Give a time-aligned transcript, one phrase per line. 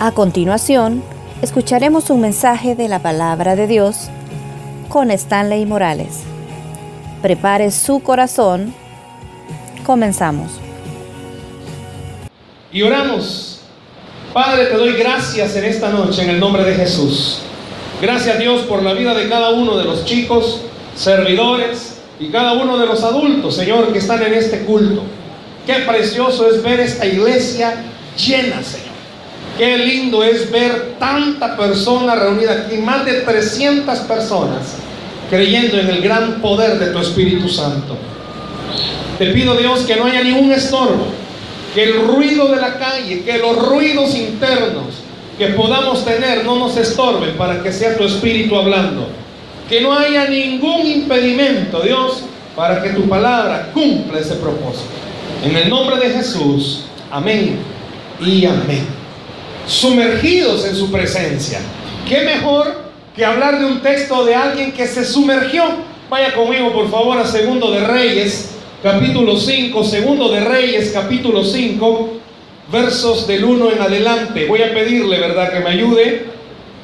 [0.00, 1.02] A continuación,
[1.42, 4.10] escucharemos un mensaje de la palabra de Dios
[4.88, 6.20] con Stanley Morales.
[7.20, 8.72] Prepare su corazón.
[9.84, 10.52] Comenzamos.
[12.72, 13.62] Y oramos.
[14.32, 17.40] Padre, te doy gracias en esta noche en el nombre de Jesús.
[18.00, 20.60] Gracias Dios por la vida de cada uno de los chicos,
[20.94, 25.02] servidores y cada uno de los adultos, Señor, que están en este culto.
[25.66, 27.74] Qué precioso es ver esta iglesia
[28.16, 28.87] llena, Señor.
[29.58, 34.76] Qué lindo es ver tanta persona reunida aquí, más de 300 personas,
[35.28, 37.96] creyendo en el gran poder de tu Espíritu Santo.
[39.18, 41.08] Te pido Dios que no haya ningún estorbo,
[41.74, 45.02] que el ruido de la calle, que los ruidos internos
[45.36, 49.08] que podamos tener no nos estorben para que sea tu Espíritu hablando.
[49.68, 52.22] Que no haya ningún impedimento, Dios,
[52.54, 54.86] para que tu palabra cumpla ese propósito.
[55.44, 57.58] En el nombre de Jesús, amén
[58.20, 58.97] y amén
[59.68, 61.60] sumergidos en su presencia.
[62.08, 62.74] ¿Qué mejor
[63.14, 65.62] que hablar de un texto de alguien que se sumergió?
[66.08, 68.52] Vaya conmigo por favor a Segundo de Reyes,
[68.82, 72.08] capítulo 5, Segundo de Reyes, capítulo 5,
[72.72, 74.46] versos del 1 en adelante.
[74.46, 76.24] Voy a pedirle, ¿verdad?, que me ayude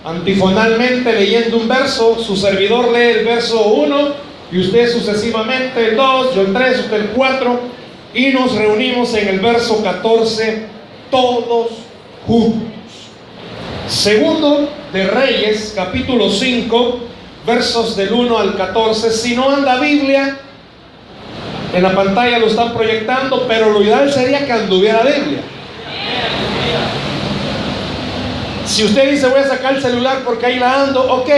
[0.04, 2.18] antifonalmente leyendo un verso.
[2.22, 4.08] Su servidor lee el verso 1
[4.52, 7.60] y usted sucesivamente el 2, yo el 3, usted el 4
[8.12, 10.66] y nos reunimos en el verso 14
[11.10, 11.70] todos
[12.26, 12.73] juntos.
[13.88, 16.98] Segundo de Reyes, capítulo 5,
[17.46, 19.10] versos del 1 al 14.
[19.10, 20.38] Si no anda Biblia,
[21.74, 25.40] en la pantalla lo están proyectando, pero lo ideal sería que anduviera Biblia.
[28.64, 31.30] Si usted dice voy a sacar el celular porque ahí la ando, ok,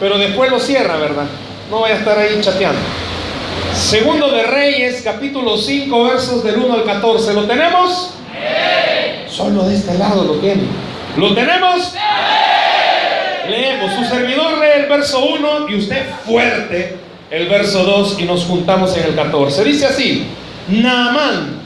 [0.00, 1.26] pero después lo cierra, ¿verdad?
[1.70, 2.80] No voy a estar ahí chateando.
[3.74, 7.34] Segundo de Reyes, capítulo 5, versos del 1 al 14.
[7.34, 8.12] ¿Lo tenemos?
[9.28, 10.85] Solo de este lado lo tienen.
[11.16, 11.94] ¿Lo tenemos?
[13.48, 13.92] Leemos.
[13.94, 16.96] Su servidor lee el verso 1 y usted fuerte
[17.30, 19.64] el verso 2 y nos juntamos en el 14.
[19.64, 20.24] Dice así,
[20.68, 21.60] Naamán,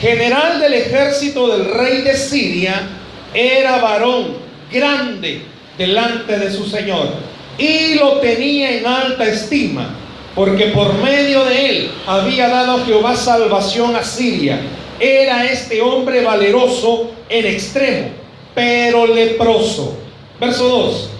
[0.00, 2.88] general del ejército del rey de Siria,
[3.32, 4.38] era varón
[4.72, 5.42] grande
[5.78, 7.10] delante de su señor
[7.58, 9.90] y lo tenía en alta estima,
[10.34, 14.60] porque por medio de él había dado Jehová salvación a Siria.
[14.98, 18.25] Era este hombre valeroso en extremo
[18.56, 19.94] pero leproso.
[20.40, 21.10] Verso 2.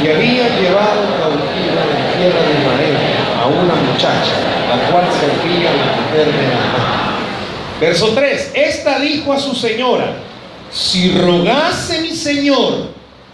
[0.00, 2.96] Y había llevado cautiva de tierra de Israel
[3.36, 4.34] a una muchacha,
[4.68, 7.14] la cual servía la mujer de Naamán.
[7.80, 8.52] Verso 3.
[8.54, 10.18] Esta dijo a su señora,
[10.70, 12.90] si rogase mi señor,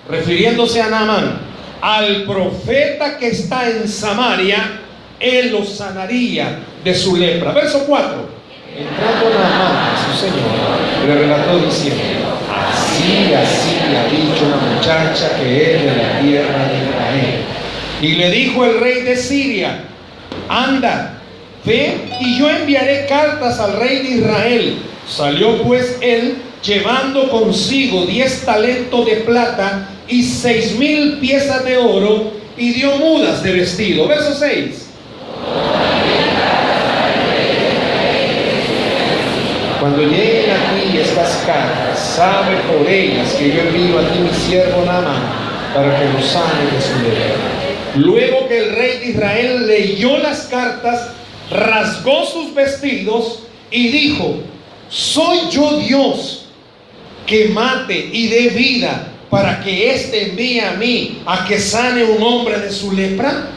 [0.08, 1.38] refiriéndose a Naamán,
[1.82, 4.80] al profeta que está en Samaria,
[5.18, 7.52] él lo sanaría de su lepra.
[7.52, 8.39] Verso 4.
[8.76, 15.74] Entrando Naamán a su señor, le relató diciendo, así, así ha dicho una muchacha que
[15.74, 17.44] es de la tierra de Israel.
[18.00, 19.84] Y le dijo el rey de Siria,
[20.48, 21.20] anda,
[21.64, 24.78] ve y yo enviaré cartas al rey de Israel.
[25.08, 32.32] Salió pues él llevando consigo diez talentos de plata y seis mil piezas de oro
[32.56, 34.06] y dio mudas de vestido.
[34.06, 34.86] Verso 6.
[39.80, 44.84] Cuando lleguen aquí estas cartas, sabe por ellas que yo envío a ti mi siervo
[44.84, 45.22] Naamán
[45.74, 47.34] para que lo sane de su lepra.
[47.94, 51.12] Luego que el rey de Israel leyó las cartas,
[51.50, 54.40] rasgó sus vestidos y dijo,
[54.90, 56.44] ¿soy yo Dios
[57.26, 62.22] que mate y dé vida para que éste envíe a mí a que sane un
[62.22, 63.48] hombre de su lepra?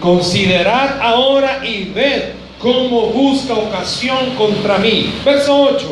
[0.00, 5.12] Considerad ahora y ved cómo busca ocasión contra mí.
[5.24, 5.86] Verso 8.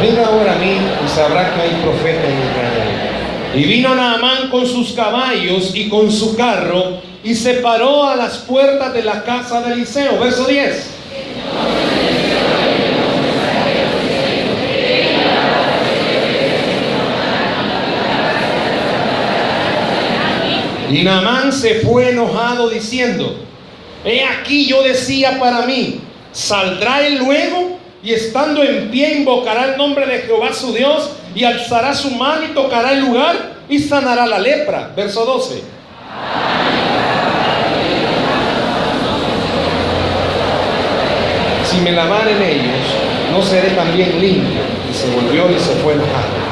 [0.00, 3.06] Venga ahora a mí y sabrá que hay profeta en Israel.
[3.54, 8.38] Y vino Naamán con sus caballos y con su carro y se paró a las
[8.38, 10.20] puertas de la casa de Eliseo.
[10.20, 10.95] Verso 10.
[20.90, 23.36] Y Naamán se fue enojado diciendo,
[24.04, 26.00] he aquí yo decía para mí,
[26.32, 31.44] saldrá él luego y estando en pie invocará el nombre de Jehová su Dios y
[31.44, 34.92] alzará su mano y tocará el lugar y sanará la lepra.
[34.94, 35.62] Verso 12.
[41.64, 42.86] Si me lavaren ellos,
[43.32, 44.60] no seré también limpio.
[44.88, 46.46] Y se volvió y se fue enojado.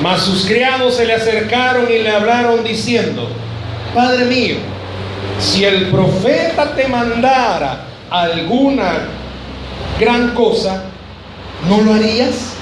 [0.00, 3.28] Mas sus criados se le acercaron y le hablaron diciendo,
[3.96, 4.56] Padre mío,
[5.40, 9.08] si el profeta te mandara alguna
[9.98, 10.84] gran cosa,
[11.66, 12.56] ¿no lo harías?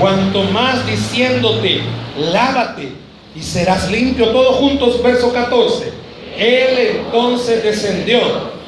[0.00, 1.82] Cuanto más diciéndote,
[2.18, 2.88] lávate
[3.36, 4.30] y serás limpio.
[4.30, 5.92] Todos juntos, verso 14.
[6.38, 8.20] Él entonces descendió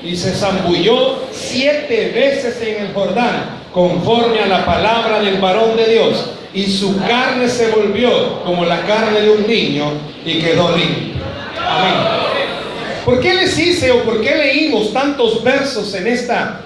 [0.02, 5.86] y se zambulló siete veces en el Jordán, conforme a la palabra del varón de
[5.86, 6.32] Dios.
[6.52, 9.84] Y su carne se volvió como la carne de un niño
[10.26, 11.23] y quedó limpio.
[13.04, 16.60] ¿Por qué les hice o por qué leímos tantos versos en esta,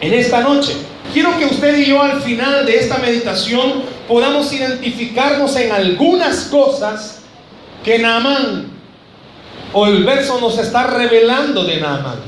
[0.00, 0.72] en esta noche?
[1.12, 7.22] Quiero que usted y yo al final de esta meditación podamos identificarnos en algunas cosas
[7.84, 8.70] que Naamán
[9.72, 12.20] o el verso nos está revelando de Naamán.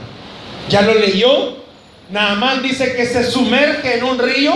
[0.69, 1.57] ¿Ya lo leyó?
[2.11, 4.53] Naamán dice que se sumerge en un río.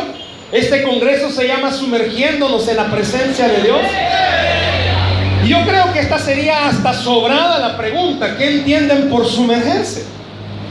[0.53, 3.81] Este congreso se llama sumergiéndonos en la presencia de Dios.
[5.53, 8.39] Yo creo que esta sería hasta sobrada la pregunta.
[8.39, 10.03] ¿Qué entienden por sumergerse?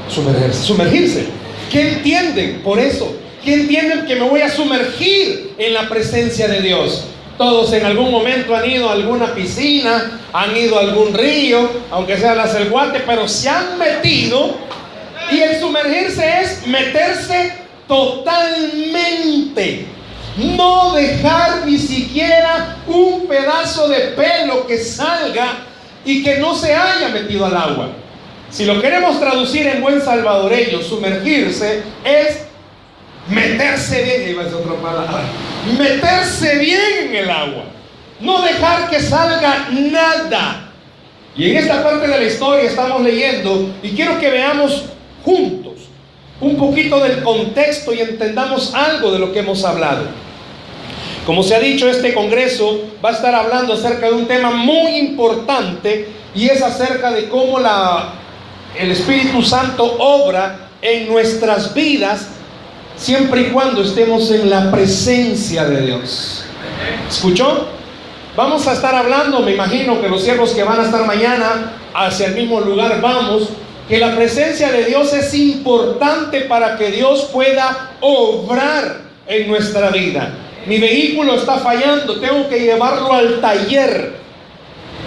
[0.09, 1.27] Sumergerse, sumergirse.
[1.71, 3.15] ¿Qué entienden por eso?
[3.43, 7.03] ¿Qué entienden que me voy a sumergir en la presencia de Dios?
[7.37, 12.17] Todos en algún momento han ido a alguna piscina, han ido a algún río, aunque
[12.17, 14.55] sea la Celguate, pero se han metido.
[15.31, 17.53] Y el sumergirse es meterse
[17.87, 19.85] totalmente.
[20.37, 25.65] No dejar ni siquiera un pedazo de pelo que salga
[26.05, 27.89] y que no se haya metido al agua.
[28.49, 32.45] Si lo queremos traducir en buen salvadoreño, sumergirse es
[33.29, 35.23] meterse bien, iba a otra palabra,
[35.77, 37.63] meterse bien en el agua,
[38.19, 40.69] no dejar que salga nada.
[41.35, 44.83] Y en esta parte de la historia estamos leyendo y quiero que veamos
[45.23, 45.70] juntos
[46.41, 50.05] un poquito del contexto y entendamos algo de lo que hemos hablado.
[51.25, 54.97] Como se ha dicho, este Congreso va a estar hablando acerca de un tema muy
[54.97, 58.13] importante y es acerca de cómo la,
[58.77, 62.29] el Espíritu Santo obra en nuestras vidas
[62.95, 66.45] siempre y cuando estemos en la presencia de Dios.
[67.07, 67.67] ¿Escuchó?
[68.35, 72.27] Vamos a estar hablando, me imagino que los siervos que van a estar mañana hacia
[72.27, 73.49] el mismo lugar vamos,
[73.91, 80.33] que la presencia de Dios es importante para que Dios pueda obrar en nuestra vida.
[80.65, 84.13] Mi vehículo está fallando, tengo que llevarlo al taller.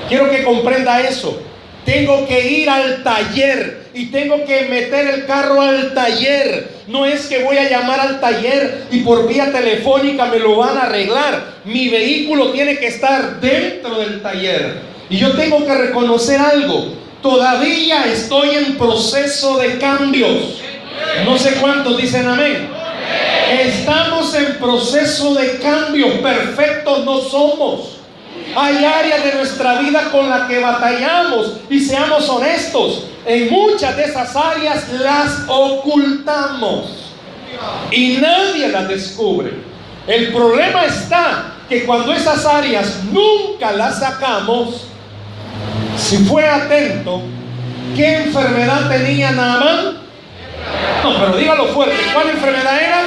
[0.06, 1.40] Quiero que comprenda eso.
[1.86, 6.68] Tengo que ir al taller y tengo que meter el carro al taller.
[6.86, 10.76] No es que voy a llamar al taller y por vía telefónica me lo van
[10.76, 11.54] a arreglar.
[11.64, 14.74] Mi vehículo tiene que estar dentro del taller.
[15.08, 17.02] Y yo tengo que reconocer algo.
[17.24, 20.60] Todavía estoy en proceso de cambios.
[21.24, 22.68] No sé cuántos dicen amén.
[23.50, 26.18] Estamos en proceso de cambios.
[26.18, 27.96] Perfectos no somos.
[28.54, 34.04] Hay áreas de nuestra vida con las que batallamos y seamos honestos, en muchas de
[34.04, 37.14] esas áreas las ocultamos
[37.90, 39.50] y nadie las descubre.
[40.06, 44.88] El problema está que cuando esas áreas nunca las sacamos,
[45.96, 47.22] si fue atento,
[47.96, 49.98] ¿qué enfermedad tenía Naamán?
[51.02, 53.02] No, pero dígalo fuerte, ¿cuál enfermedad era?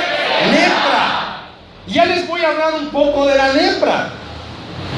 [0.51, 1.42] Lepra.
[1.88, 4.10] Ya les voy a hablar un poco de la lepra.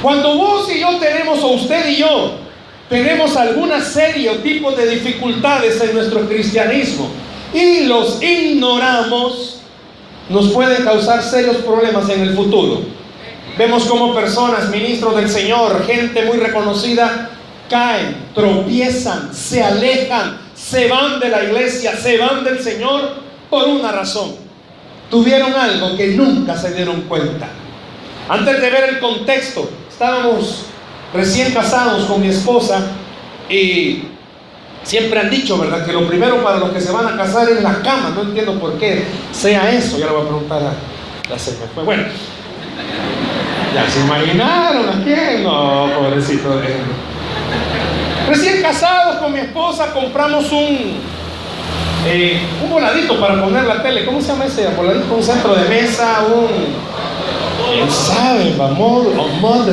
[0.01, 2.37] Cuando vos y yo tenemos, o usted y yo,
[2.89, 7.09] tenemos alguna serie o tipo de dificultades en nuestro cristianismo
[7.53, 9.61] y los ignoramos,
[10.29, 12.81] nos pueden causar serios problemas en el futuro.
[13.57, 17.29] Vemos como personas, ministros del Señor, gente muy reconocida,
[17.69, 23.13] caen, tropiezan, se alejan, se van de la iglesia, se van del Señor
[23.49, 24.35] por una razón.
[25.09, 27.47] Tuvieron algo que nunca se dieron cuenta.
[28.27, 30.65] Antes de ver el contexto, estábamos
[31.13, 32.85] recién casados con mi esposa
[33.49, 34.03] y
[34.83, 35.85] siempre han dicho, ¿verdad?
[35.85, 38.11] Que lo primero para los que se van a casar es la cama.
[38.15, 39.97] No entiendo por qué sea eso.
[39.97, 40.73] Ya le voy a preguntar a
[41.29, 41.83] la se fue.
[41.83, 42.03] Bueno,
[43.73, 45.43] ya se imaginaron a quién.
[45.43, 46.61] No, pobrecito.
[48.29, 50.99] Recién casados con mi esposa compramos un,
[52.05, 54.05] eh, un voladito para poner la tele.
[54.05, 55.15] ¿Cómo se llama ese voladito?
[55.15, 56.47] Un centro de mesa, un
[57.71, 59.23] ¿Quién sabe, amor o?
[59.23, 59.65] O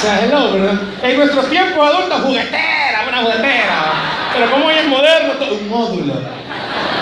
[0.00, 0.80] sea, hello, ¿verdad?
[1.02, 3.92] En nuestros tiempos adultos, juguetera, una juguetera.
[4.32, 6.14] Pero como hoy es moderno, todo, un módulo.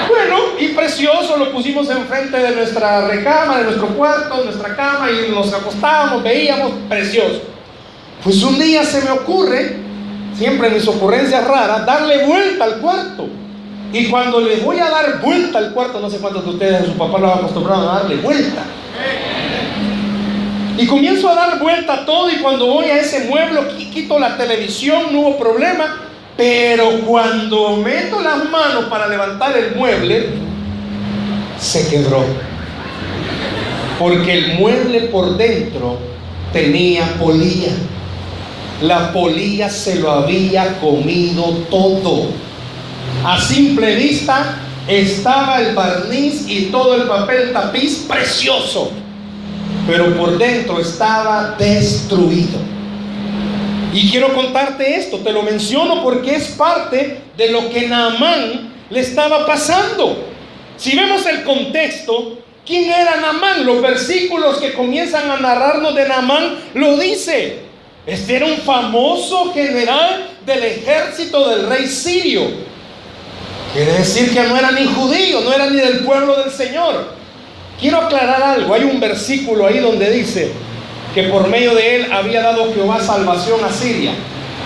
[0.09, 5.31] Bueno, y precioso, lo pusimos enfrente de nuestra recámara, de nuestro cuarto, nuestra cama, y
[5.31, 7.43] nos acostábamos, veíamos, precioso.
[8.25, 9.88] Pues un día se me ocurre,
[10.39, 13.29] siempre en mis ocurrencias raras, darle vuelta al cuarto.
[13.93, 16.93] Y cuando le voy a dar vuelta al cuarto, no sé cuántos de ustedes, su
[16.93, 18.63] papá lo acostumbrado a darle vuelta.
[20.77, 23.61] Y comienzo a dar vuelta a todo y cuando voy a ese mueble,
[23.93, 26.03] quito la televisión, no hubo problema.
[26.37, 30.29] Pero cuando meto las manos para levantar el mueble,
[31.59, 32.25] se quebró.
[33.99, 35.99] Porque el mueble por dentro
[36.53, 37.73] tenía polilla.
[38.81, 42.31] La polilla se lo había comido todo.
[43.25, 48.93] A simple vista estaba el barniz y todo el papel tapiz precioso
[49.89, 52.59] pero por dentro estaba destruido.
[53.93, 59.01] Y quiero contarte esto, te lo menciono porque es parte de lo que Naamán le
[59.01, 60.27] estaba pasando.
[60.77, 63.65] Si vemos el contexto, ¿quién era Naamán?
[63.65, 67.61] Los versículos que comienzan a narrarnos de Naamán lo dice.
[68.09, 72.45] Este era un famoso general del ejército del rey sirio.
[73.75, 77.13] Quiere decir que no era ni judío, no era ni del pueblo del Señor.
[77.79, 78.73] Quiero aclarar algo.
[78.73, 80.53] Hay un versículo ahí donde dice
[81.15, 84.13] que por medio de él había dado Jehová salvación a Siria.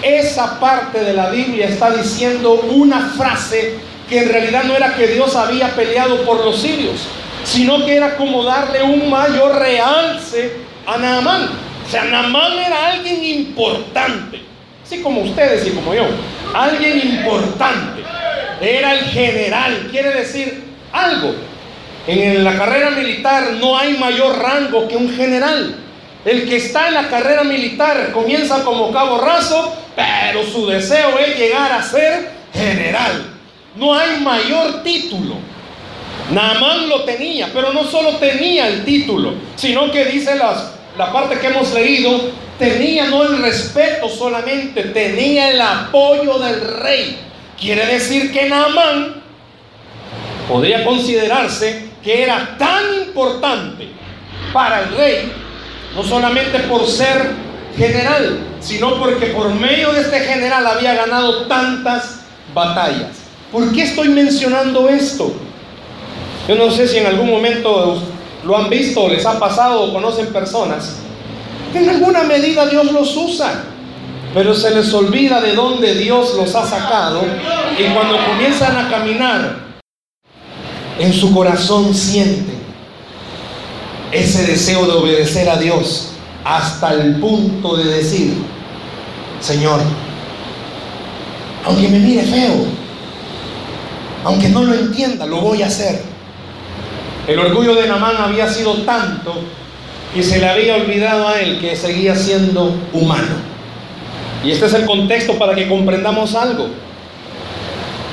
[0.02, 3.74] Esa parte de la Biblia está diciendo una frase
[4.08, 7.08] que en realidad no era que Dios había peleado por los sirios,
[7.42, 10.52] sino que era como darle un mayor realce
[10.86, 11.71] a Naamán.
[11.86, 14.40] O sea, Naamán era alguien importante,
[14.84, 16.04] así como ustedes y como yo,
[16.54, 18.02] alguien importante.
[18.60, 20.62] Era el general, quiere decir
[20.92, 21.34] algo.
[22.06, 25.76] En la carrera militar no hay mayor rango que un general.
[26.24, 31.36] El que está en la carrera militar comienza como cabo raso, pero su deseo es
[31.36, 33.32] llegar a ser general.
[33.74, 35.36] No hay mayor título.
[36.30, 41.38] Naamán lo tenía, pero no solo tenía el título, sino que dice las, la parte
[41.38, 47.18] que hemos leído, tenía no el respeto solamente, tenía el apoyo del rey.
[47.58, 49.22] Quiere decir que Naamán
[50.48, 53.88] podría considerarse que era tan importante
[54.52, 55.32] para el rey,
[55.94, 57.30] no solamente por ser
[57.76, 62.20] general, sino porque por medio de este general había ganado tantas
[62.52, 63.22] batallas.
[63.50, 65.34] ¿Por qué estoy mencionando esto?
[66.48, 68.02] Yo no sé si en algún momento
[68.44, 70.96] lo han visto, les ha pasado o conocen personas.
[71.74, 73.64] En alguna medida Dios los usa,
[74.34, 77.22] pero se les olvida de dónde Dios los ha sacado
[77.78, 79.56] y cuando comienzan a caminar
[80.98, 82.52] en su corazón siente
[84.10, 86.10] ese deseo de obedecer a Dios
[86.44, 88.34] hasta el punto de decir,
[89.40, 89.80] Señor,
[91.64, 92.66] aunque me mire feo,
[94.24, 96.11] aunque no lo entienda, lo voy a hacer.
[97.26, 99.34] El orgullo de Namán había sido tanto
[100.12, 103.36] que se le había olvidado a él que seguía siendo humano.
[104.44, 106.68] Y este es el contexto para que comprendamos algo.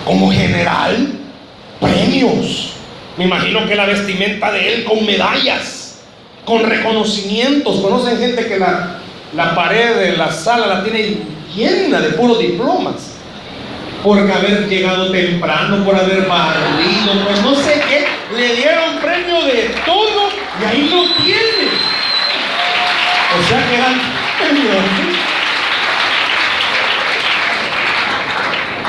[0.05, 1.13] Como general,
[1.81, 2.73] premios.
[3.17, 6.01] Me imagino que la vestimenta de él con medallas,
[6.45, 7.81] con reconocimientos.
[7.81, 8.99] Conocen gente que la,
[9.35, 11.17] la pared de la sala la tiene
[11.55, 13.08] llena de puros diplomas.
[14.03, 18.07] Por haber llegado temprano, por haber barrido, pues no sé qué.
[18.35, 20.29] Le dieron premio de todo
[20.61, 21.69] y ahí lo tiene.
[23.37, 24.01] O sea que dan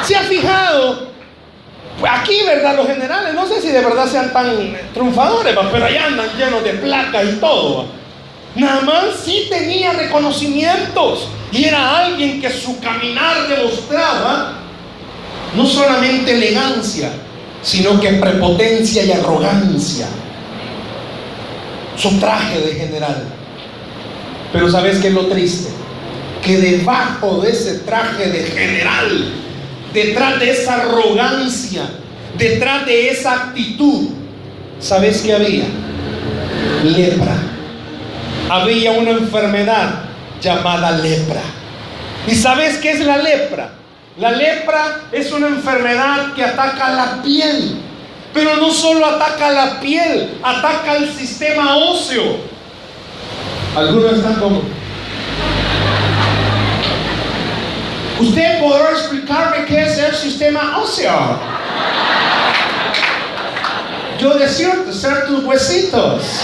[0.02, 1.10] ¿Se ha fijado
[2.08, 2.76] Aquí, ¿verdad?
[2.76, 6.72] Los generales, no sé si de verdad sean tan triunfadores, pero allá andan llenos de
[6.74, 7.86] placas y todo.
[8.54, 14.54] Nada más sí tenía reconocimientos y era alguien que su caminar demostraba
[15.56, 17.10] no solamente elegancia,
[17.62, 20.06] sino que prepotencia y arrogancia.
[21.96, 23.24] Su traje de general.
[24.52, 25.70] Pero ¿sabes qué es lo triste?
[26.42, 29.40] Que debajo de ese traje de general
[29.92, 31.82] detrás de esa arrogancia,
[32.38, 34.10] detrás de esa actitud,
[34.78, 35.64] ¿sabes qué había?
[36.84, 37.36] Lepra.
[38.48, 40.04] Había una enfermedad
[40.40, 41.42] llamada lepra.
[42.26, 43.70] ¿Y sabes qué es la lepra?
[44.20, 47.80] La lepra es una enfermedad que ataca la piel.
[48.34, 52.36] Pero no solo ataca la piel, ataca el sistema óseo.
[53.74, 54.62] Algunos están como,
[58.20, 61.40] ¿Usted podrá explicarme qué es el sistema óseo?
[64.20, 66.42] Yo deseo ser tus huesitos.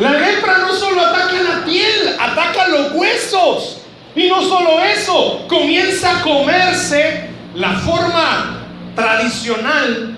[0.00, 3.81] La lepra no solo ataca la piel, ataca los huesos.
[4.14, 10.16] Y no solo eso, comienza a comerse la forma tradicional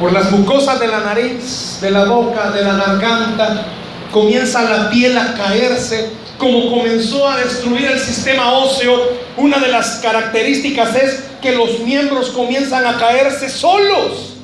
[0.00, 3.66] por las mucosas de la nariz, de la boca, de la garganta.
[4.10, 9.96] Comienza la piel a caerse como comenzó a destruir el sistema óseo, una de las
[9.96, 14.34] características es que los miembros comienzan a caerse solos.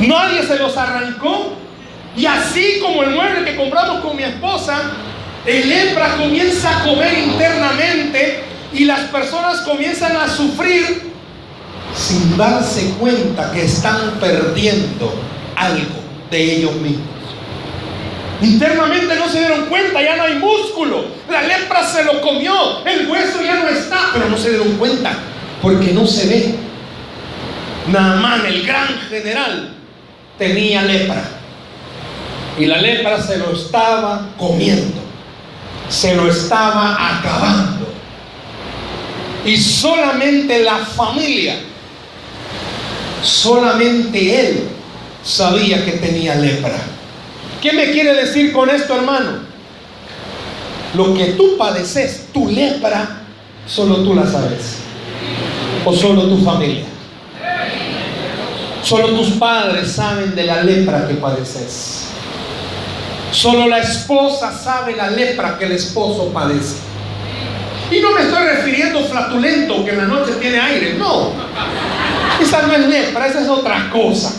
[0.00, 1.54] Nadie se los arrancó.
[2.16, 4.78] Y así como el mueble que compramos con mi esposa,
[5.46, 8.40] el lepra comienza a comer internamente
[8.72, 11.12] y las personas comienzan a sufrir
[11.94, 15.14] sin darse cuenta que están perdiendo
[15.56, 17.14] algo de ellos mismos.
[18.42, 21.04] Internamente no se dieron cuenta, ya no hay músculo.
[21.30, 25.12] La lepra se lo comió, el hueso ya no está, pero no se dieron cuenta
[25.62, 26.54] porque no se ve.
[27.86, 29.74] Naamán, el gran general,
[30.36, 31.22] tenía lepra.
[32.58, 35.00] Y la lepra se lo estaba comiendo,
[35.88, 37.86] se lo estaba acabando.
[39.44, 41.56] Y solamente la familia,
[43.22, 44.68] solamente él
[45.22, 46.78] sabía que tenía lepra.
[47.60, 49.54] ¿Qué me quiere decir con esto, hermano?
[50.94, 53.22] Lo que tú padeces, tu lepra,
[53.66, 54.78] solo tú la sabes.
[55.84, 56.84] O solo tu familia.
[58.82, 62.08] Solo tus padres saben de la lepra que padeces.
[63.34, 66.76] Solo la esposa sabe la lepra que el esposo padece.
[67.90, 71.32] Y no me estoy refiriendo flatulento que en la noche tiene aire, no.
[72.40, 74.34] Esa no es lepra, esa es otra cosa.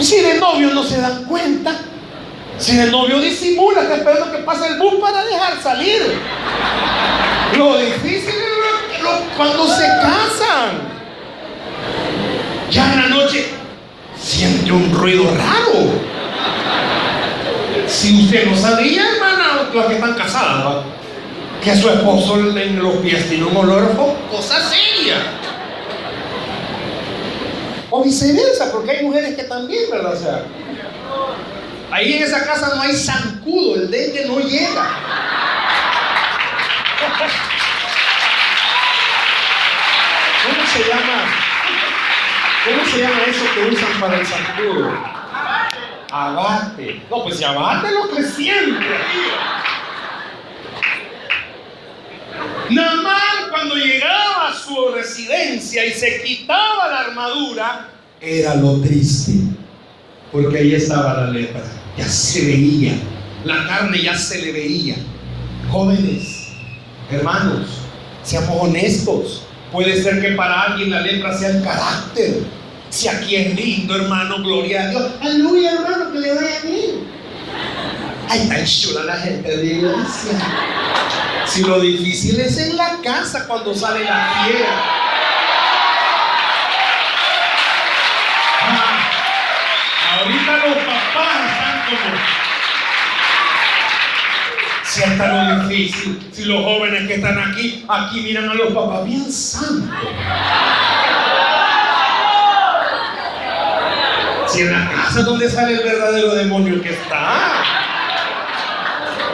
[0.00, 1.76] Si de novio no se dan cuenta,
[2.56, 6.00] si de novio disimula, está esperando que pase el bus para dejar salir.
[7.54, 10.88] Lo difícil es cuando se casan.
[12.70, 13.46] Ya en la noche
[14.18, 16.17] siente un ruido raro.
[17.86, 20.84] Si usted no sabía, hermana, las que están casadas,
[21.62, 23.96] que su esposo en los pies tiene un olor,
[24.30, 25.16] cosa seria.
[27.90, 30.12] O viceversa, porque hay mujeres que también, ¿verdad?
[30.12, 30.42] O sea,
[31.90, 34.90] ahí en esa casa no hay zancudo, el dengue no llega.
[40.44, 41.24] ¿Cómo se llama?
[42.64, 44.92] ¿Cómo se llama eso que usan para el zancudo?
[46.10, 47.02] Abate.
[47.10, 48.86] No, pues si abate lo que siempre.
[52.70, 57.88] Namán cuando llegaba a su residencia y se quitaba la armadura,
[58.20, 59.32] era lo triste.
[60.32, 61.62] Porque ahí estaba la lepra.
[61.96, 62.92] Ya se veía.
[63.44, 64.96] La carne ya se le veía.
[65.70, 66.48] Jóvenes,
[67.10, 67.68] hermanos,
[68.22, 69.42] seamos honestos.
[69.72, 72.42] Puede ser que para alguien la lepra sea el carácter.
[72.90, 75.12] Si aquí es lindo, hermano, gloria a Dios.
[75.20, 77.08] Aleluya, hermano, que le vaya bien.
[78.28, 80.38] Ay, tan chula la gente de iglesia.
[81.46, 84.68] Si lo difícil es en la casa cuando sale la fiera.
[88.60, 92.38] Ah, ahorita los papás están como
[94.84, 99.04] si hasta lo difícil, si los jóvenes que están aquí, aquí miran a los papás
[99.04, 99.88] bien santos.
[104.58, 107.62] Si en la casa donde sale el verdadero demonio que está.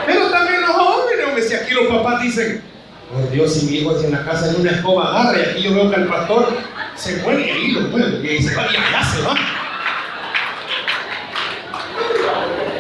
[0.05, 2.63] Pero también los jóvenes, hombre, si aquí los papás dicen,
[3.11, 5.63] por Dios, si mi hijo es en la casa en una escoba agarra y aquí
[5.63, 6.59] yo veo que el pastor
[6.95, 9.35] se muere y ahí lo mueve y se va y allá se va.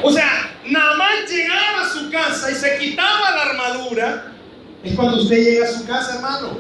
[0.03, 4.25] O sea, nada más llegaba a su casa y se quitaba la armadura,
[4.83, 6.59] es cuando usted llega a su casa, hermano.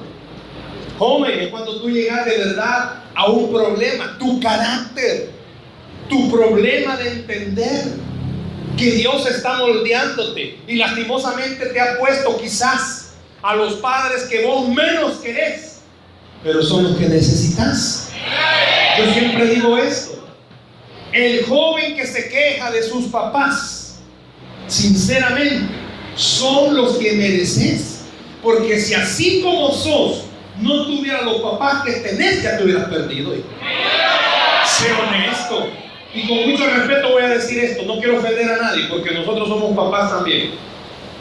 [0.98, 5.43] Joven, es cuando tú llegas de verdad a un problema, tu carácter,
[6.08, 7.84] tu problema de entender
[8.76, 14.68] que Dios está moldeándote y lastimosamente te ha puesto quizás a los padres que vos
[14.68, 15.82] menos querés,
[16.42, 18.10] pero son los que necesitas.
[18.98, 20.26] Yo siempre digo esto,
[21.12, 24.00] el joven que se queja de sus papás,
[24.66, 25.66] sinceramente,
[26.16, 28.00] son los que mereces.
[28.42, 30.24] Porque si así como sos,
[30.60, 33.32] no tuvieras los papás que tenés, ya te hubieras perdido.
[34.66, 35.68] Sé honesto.
[36.14, 37.82] Y con mucho respeto voy a decir esto.
[37.84, 40.52] No quiero ofender a nadie, porque nosotros somos papás también.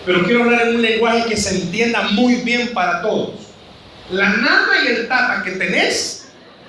[0.05, 3.31] Pero quiero hablar en un lenguaje que se entienda muy bien para todos.
[4.11, 6.27] La nana y el tata que tenés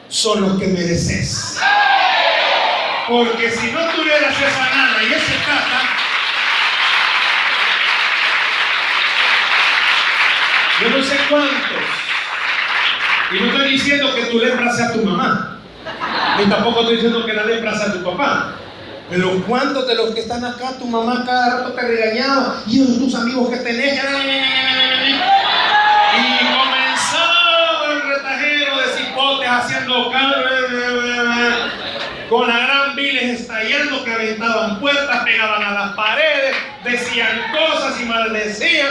[0.08, 1.58] son los que mereces.
[3.08, 5.94] Porque si no tuvieras esa nana y ese tata,
[10.80, 11.54] Yo no sé cuántos.
[13.30, 15.53] Y no estoy diciendo que tu lepra sea tu mamá.
[16.38, 18.54] Ni tampoco estoy diciendo que la lepra sea tu papá.
[19.10, 22.62] Pero ¿cuántos de los que están acá, tu mamá cada rato te regañaba?
[22.66, 24.02] Y tus amigos que tenés.
[26.16, 30.10] Y comenzaba el retajero de cipotes haciendo
[32.28, 38.04] con la gran viles estallando que aventaban puertas, pegaban a las paredes, decían cosas y
[38.06, 38.88] maldecían.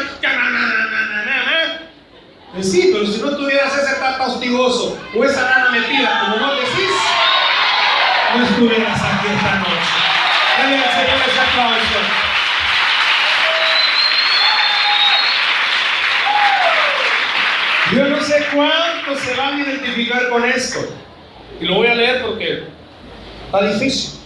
[2.53, 6.53] Pues sí, pero si no tuvieras ese tata hostigoso o esa lana metida, como no
[6.53, 6.91] decís,
[8.37, 9.71] no estuvieras aquí esta noche.
[10.59, 11.99] Dale al Señor ese aplauso.
[17.95, 20.79] Yo no sé cuántos se van a identificar con esto.
[21.59, 22.67] Y lo voy a leer porque
[23.45, 24.19] está difícil.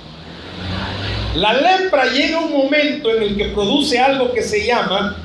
[1.36, 5.16] La lepra llega un momento en el que produce algo que se llama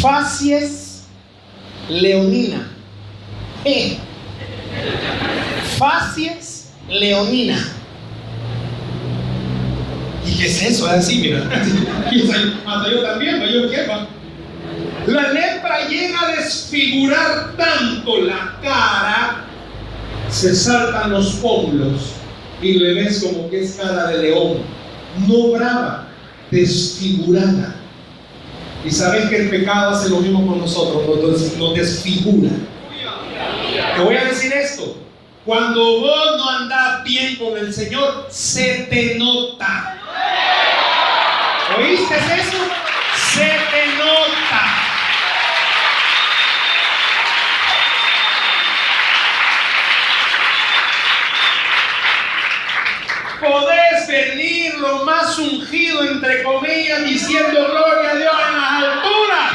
[0.00, 0.83] facies
[1.88, 2.70] leonina.
[5.78, 7.58] Facies leonina.
[10.26, 10.86] ¿Y qué es eso?
[10.86, 11.40] Así, mira.
[12.66, 14.08] Hasta yo también, yo quepa.
[15.06, 19.44] La lepra llega a desfigurar tanto la cara,
[20.30, 22.12] se saltan los pómulos
[22.62, 24.58] y le ves como que es cara de león,
[25.28, 26.08] no brava,
[26.50, 27.76] desfigurada.
[28.84, 31.02] Y sabes que el pecado hace lo mismo con nosotros,
[31.56, 32.50] nos, desfigura.
[33.96, 34.96] Te voy a decir esto.
[35.46, 39.98] Cuando vos no andás bien con el Señor, se te nota.
[41.78, 42.58] ¿Oíste eso?
[43.32, 44.84] Se te nota.
[53.44, 53.73] podés
[55.14, 59.52] más ungido, entre comillas, diciendo gloria a Dios en las alturas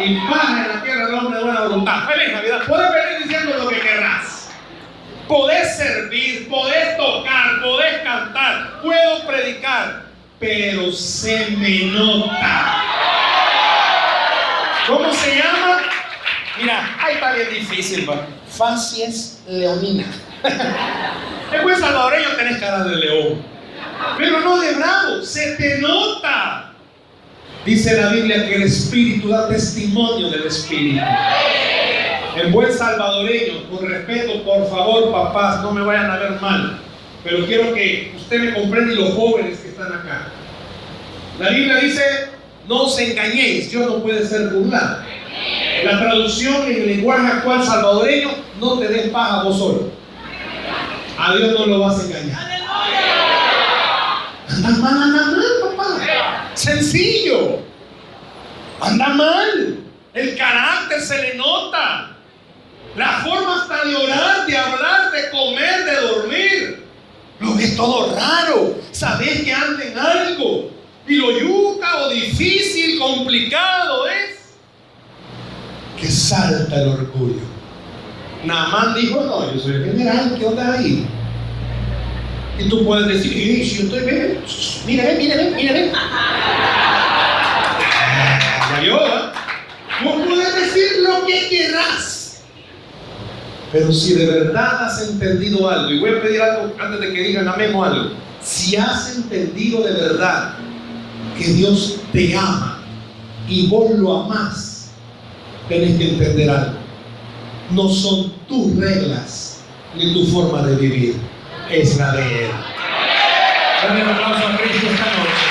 [0.00, 2.08] y paz en la tierra del hombre de buena voluntad.
[2.08, 2.62] Feliz Navidad.
[2.66, 4.50] Podés venir diciendo lo que querrás.
[5.28, 10.02] Podés servir, podés tocar, podés cantar, puedo predicar,
[10.40, 12.82] pero se me nota.
[14.88, 15.82] ¿Cómo se llama?
[16.58, 18.26] Mira, ahí está bien difícil, ¿va?
[18.48, 20.04] Facies leonina.
[21.62, 23.53] Buen salvadoreño tenés cara de león,
[24.18, 26.72] pero no de bravo, se te nota.
[27.64, 31.02] Dice la Biblia que el Espíritu da testimonio del Espíritu.
[32.36, 36.78] El buen salvadoreño, con respeto, por favor, papás, no me vayan a ver mal,
[37.22, 40.28] pero quiero que usted me comprenda y los jóvenes que están acá.
[41.38, 42.02] La Biblia dice,
[42.68, 44.98] no os engañéis, Dios no puede ser burlado.
[45.84, 48.30] La traducción en el lenguaje actual salvadoreño,
[48.60, 49.90] no te des paja vos solo.
[51.18, 52.54] A Dios no lo vas a engañar.
[54.54, 56.50] Anda mal, anda mal, papá.
[56.54, 57.58] Sencillo.
[58.80, 59.78] Anda mal.
[60.14, 62.16] El carácter se le nota.
[62.96, 66.84] La forma hasta de orar, de hablar, de comer, de dormir.
[67.40, 68.78] Lo ves todo raro.
[68.92, 70.70] Sabes que anda en algo.
[71.08, 74.54] Y lo yuca o difícil, complicado es
[76.00, 77.42] que salta el orgullo.
[78.44, 81.06] Namán dijo, no, yo soy el general, ¿qué onda ahí?
[82.58, 84.38] Y tú puedes decir, si yo estoy bien,
[84.86, 85.74] mira, mira, mira.
[88.84, 89.32] Ya
[90.04, 92.42] Vos puedes decir lo que quieras.
[93.72, 97.20] Pero si de verdad has entendido algo, y voy a pedir algo antes de que
[97.22, 98.10] digan amén o algo,
[98.42, 100.54] si has entendido de verdad
[101.38, 102.82] que Dios te ama
[103.48, 104.90] y vos lo amás,
[105.68, 106.84] tenés que entender algo
[107.70, 109.60] no son tus reglas
[109.96, 111.16] ni tu forma de vivir,
[111.80, 112.50] es la de Él.
[113.82, 115.46] Dale un aplauso a Cristo esta noche.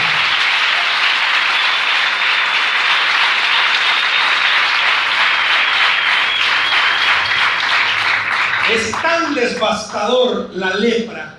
[8.74, 11.36] Es tan devastador la lepra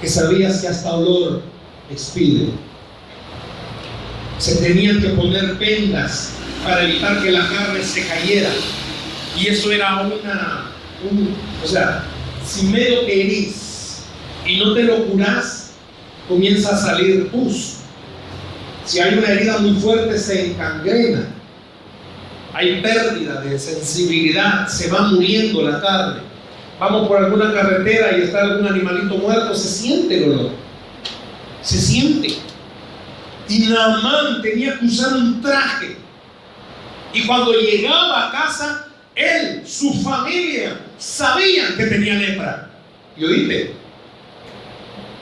[0.00, 1.42] que sabías que hasta olor
[1.90, 2.50] expide.
[4.38, 8.50] Se tenían que poner vendas para evitar que la carne se cayera.
[9.36, 10.70] Y eso era una,
[11.62, 12.04] o sea,
[12.44, 14.02] si medio que herís
[14.46, 15.72] y no te lo curás,
[16.28, 17.76] comienza a salir pus.
[18.84, 21.28] Si hay una herida muy fuerte, se encangrena.
[22.52, 26.20] Hay pérdida de sensibilidad, se va muriendo la carne.
[26.78, 30.50] Vamos por alguna carretera y está algún animalito muerto, se siente el olor.
[31.62, 32.28] Se siente.
[33.48, 35.96] Y Naamán tenía que usar un traje.
[37.14, 42.70] Y cuando llegaba a casa, él, su familia, sabían que tenía lepra.
[43.16, 43.74] Y oíste,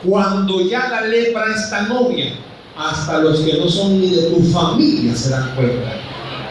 [0.05, 2.33] cuando ya la lepra está novia,
[2.77, 5.93] hasta los que no son ni de tu familia se dan cuenta.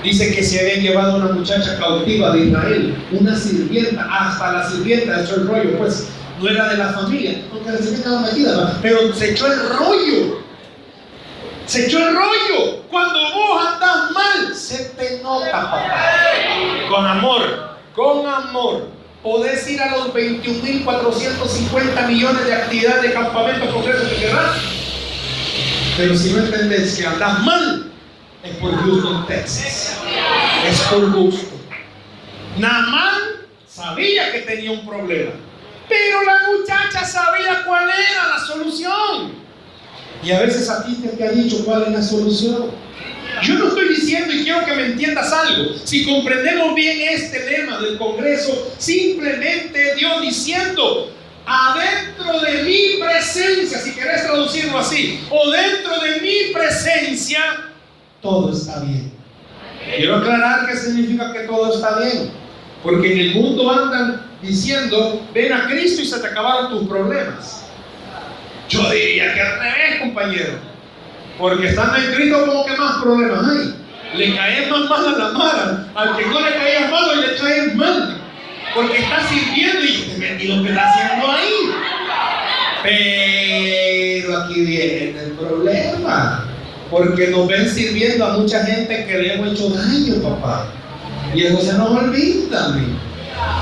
[0.03, 5.21] Dice que se habían llevado una muchacha cautiva de Israel, una sirvienta, hasta la sirvienta
[5.21, 6.07] echó el rollo, pues
[6.39, 10.39] no era de la familia, aunque la sirvienta estaba metida, pero se echó el rollo.
[11.65, 12.81] Se echó el rollo.
[12.89, 15.85] Cuando vos andás mal, se te nota, papá.
[16.99, 18.89] Con amor, con amor.
[19.23, 24.57] Podés ir a los 21.450 millones de actividades de campamentos concretos que querrás.
[25.95, 27.89] Pero si no entendés que andás mal,
[28.43, 29.97] es por gusto Texas.
[30.67, 31.55] Es por gusto.
[32.57, 35.31] Namán sabía que tenía un problema.
[35.87, 39.35] Pero la muchacha sabía cuál era la solución.
[40.21, 42.71] Y a veces a ti te ha dicho cuál es la solución.
[43.41, 45.75] Yo no estoy diciendo y quiero que me entiendas algo.
[45.83, 51.11] Si comprendemos bien este lema del Congreso, simplemente Dios diciendo,
[51.45, 57.39] adentro de mi presencia, si querés traducirlo así, o dentro de mi presencia,
[58.21, 59.11] todo está bien.
[59.95, 62.31] Quiero aclarar qué significa que todo está bien.
[62.83, 67.65] Porque en el mundo andan diciendo, ven a Cristo y se te acabaron tus problemas.
[68.69, 70.68] Yo diría que al revés, compañero.
[71.39, 73.73] Porque estando en Cristo como que más problemas hay.
[74.13, 75.85] Le caes más mal a la mara.
[75.95, 78.17] Al que no le caías mal, hoy le caes mal.
[78.75, 81.71] Porque está sirviendo y lo que está haciendo ahí.
[82.83, 86.45] Pero aquí viene el problema.
[86.91, 90.65] Porque nos ven sirviendo a mucha gente que le hemos hecho daño, papá.
[91.33, 92.75] Y eso se nos olvida,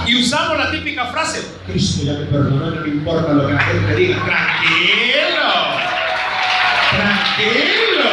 [0.08, 3.60] Y usamos la típica frase, Cristo ya me perdonó, no me importa lo que la
[3.60, 4.24] gente diga.
[4.24, 5.97] Tranquilo,
[6.92, 8.10] tranquilo.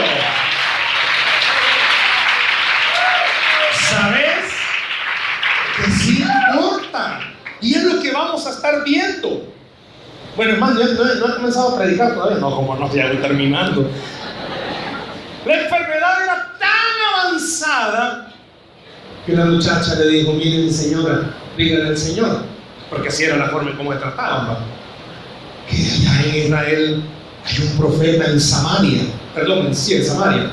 [3.72, 4.44] ¿Sabes?
[5.76, 7.20] Que sí importa.
[7.60, 9.52] Y es lo que vamos a estar viendo.
[10.37, 12.38] Bueno, hermano, no, no, he comenzado a predicar todavía.
[12.38, 13.90] No, como no, ya terminando.
[15.46, 18.32] La enfermedad era tan avanzada
[19.26, 22.42] que la muchacha le dijo, mire mi señora, dígale al Señor,
[22.90, 24.56] porque así era la forma en cómo le trataban,
[25.68, 27.02] que allá en Israel
[27.54, 29.02] hay un profeta en Samaria,
[29.34, 30.50] perdón, sí, en Samaria,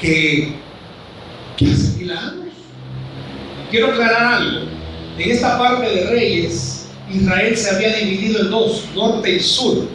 [0.00, 0.56] que,
[1.56, 2.44] que hace milagros.
[3.70, 4.66] Quiero aclarar algo,
[5.18, 9.88] en esta parte de Reyes, Israel se había dividido en dos, norte y sur.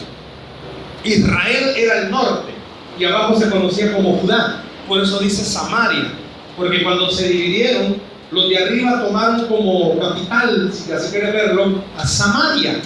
[1.04, 2.52] Israel era el norte
[2.98, 6.14] y abajo se conocía como Judá, por eso dice Samaria
[6.60, 7.96] porque cuando se dividieron,
[8.32, 12.82] los de arriba tomaron como capital, si así quiere verlo, a Samaria.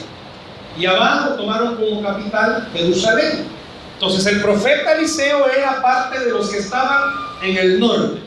[0.77, 3.45] Y abajo tomaron como capital Jerusalén.
[3.93, 8.21] Entonces el profeta Eliseo era parte de los que estaban en el norte.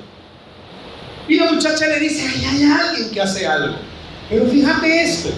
[1.28, 3.76] Y la muchacha le dice, ay, hay alguien que hace algo.
[4.30, 5.30] Pero fíjate esto,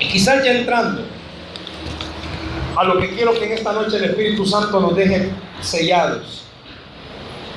[0.00, 1.02] y quizás ya entrando
[2.76, 6.44] a lo que quiero que en esta noche el Espíritu Santo nos deje sellados.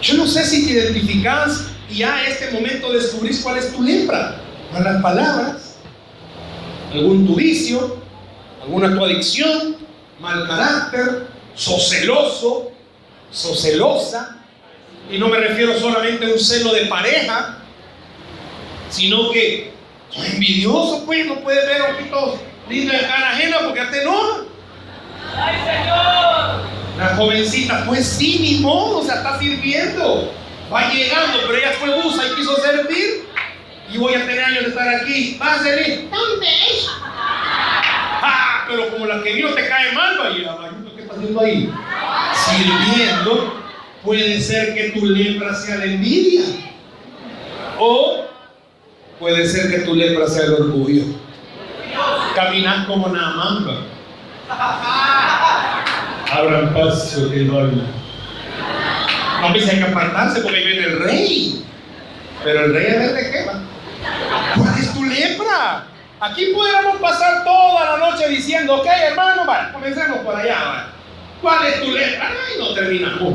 [0.01, 3.84] Yo no sé si te identificas y ya a este momento descubrís cuál es tu
[3.84, 4.38] lepra.
[4.73, 5.75] Malas palabras,
[6.91, 7.97] algún tu vicio,
[8.62, 9.78] alguna tu adicción,
[10.19, 12.71] mal carácter, sos celoso,
[13.32, 14.38] sos celosa.
[15.10, 17.58] Y no me refiero solamente a un celo de pareja,
[18.89, 19.74] sino que
[20.10, 22.36] sos envidioso, pues no puedes ver ojitos
[22.69, 24.41] lindos de cara ajena porque te enoja.
[25.36, 26.71] ¡Ay, Señor!
[26.97, 30.32] La jovencita, pues sí, ni modo, o sea, está sirviendo.
[30.71, 33.26] Va llegando, pero ella fue busa y quiso servir.
[33.91, 35.38] Y voy a tener años de estar aquí.
[35.41, 35.63] Va a
[38.67, 40.57] pero como la que vino te cae mal, vaya,
[40.95, 41.73] ¿qué está haciendo ahí?
[42.34, 43.62] Sirviendo,
[44.03, 46.43] puede ser que tu lepra sea la envidia.
[47.79, 48.25] O
[49.19, 51.03] puede ser que tu lepra sea el orgullo.
[52.36, 53.65] Caminas como Naamán
[56.31, 57.81] abran paso que doy.
[59.43, 61.65] A veces hay que apartarse porque viene el rey.
[62.43, 63.45] Pero el rey es el de qué
[64.55, 65.86] ¿Cuál es tu lepra?
[66.21, 70.89] Aquí pudiéramos pasar toda la noche diciendo, ok hermano, vale, comencemos por allá.
[71.41, 72.29] ¿Cuál es tu lepra?
[72.29, 73.34] Ay, no terminamos.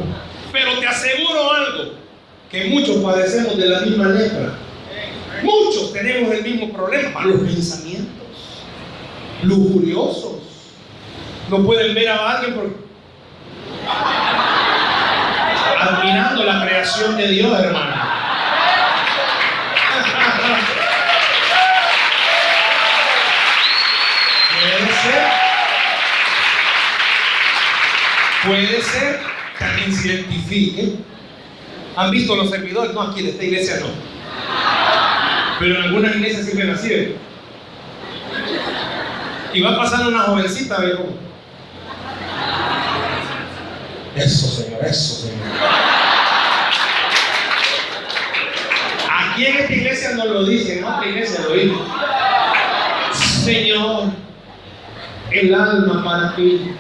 [0.53, 1.95] Pero te aseguro algo,
[2.49, 4.53] que muchos padecemos de la misma lepra.
[5.43, 8.63] Muchos tenemos el mismo problema, los pensamientos,
[9.43, 10.37] lujuriosos.
[11.51, 12.87] No pueden ver a alguien porque
[15.81, 17.95] Admirando la creación de Dios, hermano.
[24.61, 25.23] Puede ser.
[28.47, 29.21] Puede ser
[29.59, 30.97] que alguien se identifique.
[31.97, 32.93] ¿Han visto los servidores?
[32.93, 33.89] No, aquí en esta iglesia no.
[35.59, 37.17] Pero en algunas iglesias sí ven así.
[39.53, 40.97] Y va pasando una jovencita, ¿ve?
[44.17, 45.47] Eso, Señor, eso, Señor.
[49.11, 51.75] Aquí en esta iglesia no lo dice, en otra iglesia lo dice.
[53.45, 54.11] Señor,
[55.31, 56.71] el alma para ti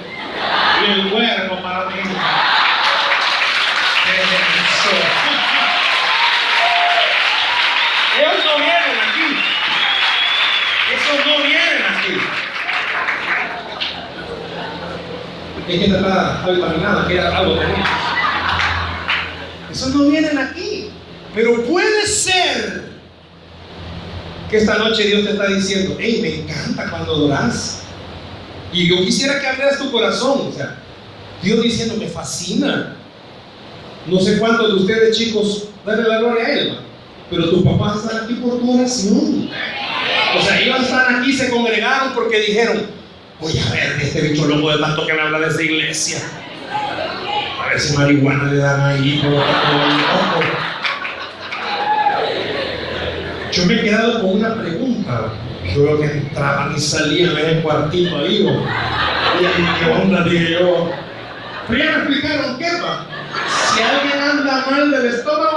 [0.83, 1.95] y el cuerpo para ti.
[8.19, 9.29] Ellos no vienen aquí.
[10.95, 12.15] Esos no vienen aquí.
[15.69, 17.85] es que está, está vitaminada, que algo tenía.
[19.71, 20.91] Esos no vienen aquí.
[21.35, 22.85] Pero puede ser
[24.49, 27.83] que esta noche Dios te está diciendo, hey, me encanta cuando adoras.
[28.73, 30.79] Y yo quisiera que abrieras tu corazón, o sea,
[31.43, 32.97] Dios diciendo, me fascina.
[34.07, 36.79] No sé cuántos de ustedes, chicos, darle la gloria a Él,
[37.31, 39.51] pero tus papás están aquí por tu oración.
[40.37, 42.87] O sea, ellos están aquí, se congregaron porque dijeron,
[43.41, 46.19] voy a ver este bicho loco de tanto que me habla de esa iglesia.
[46.71, 49.23] A ver si marihuana le dan ahí.
[53.53, 55.33] Yo me he quedado con una pregunta.
[55.75, 58.47] Yo veo que entraban y salían en el cuartito ahí.
[59.39, 60.91] Y qué onda, dije yo.
[61.69, 63.07] Pero ya me explicaron qué va.
[63.75, 65.57] Si alguien anda mal del estómago,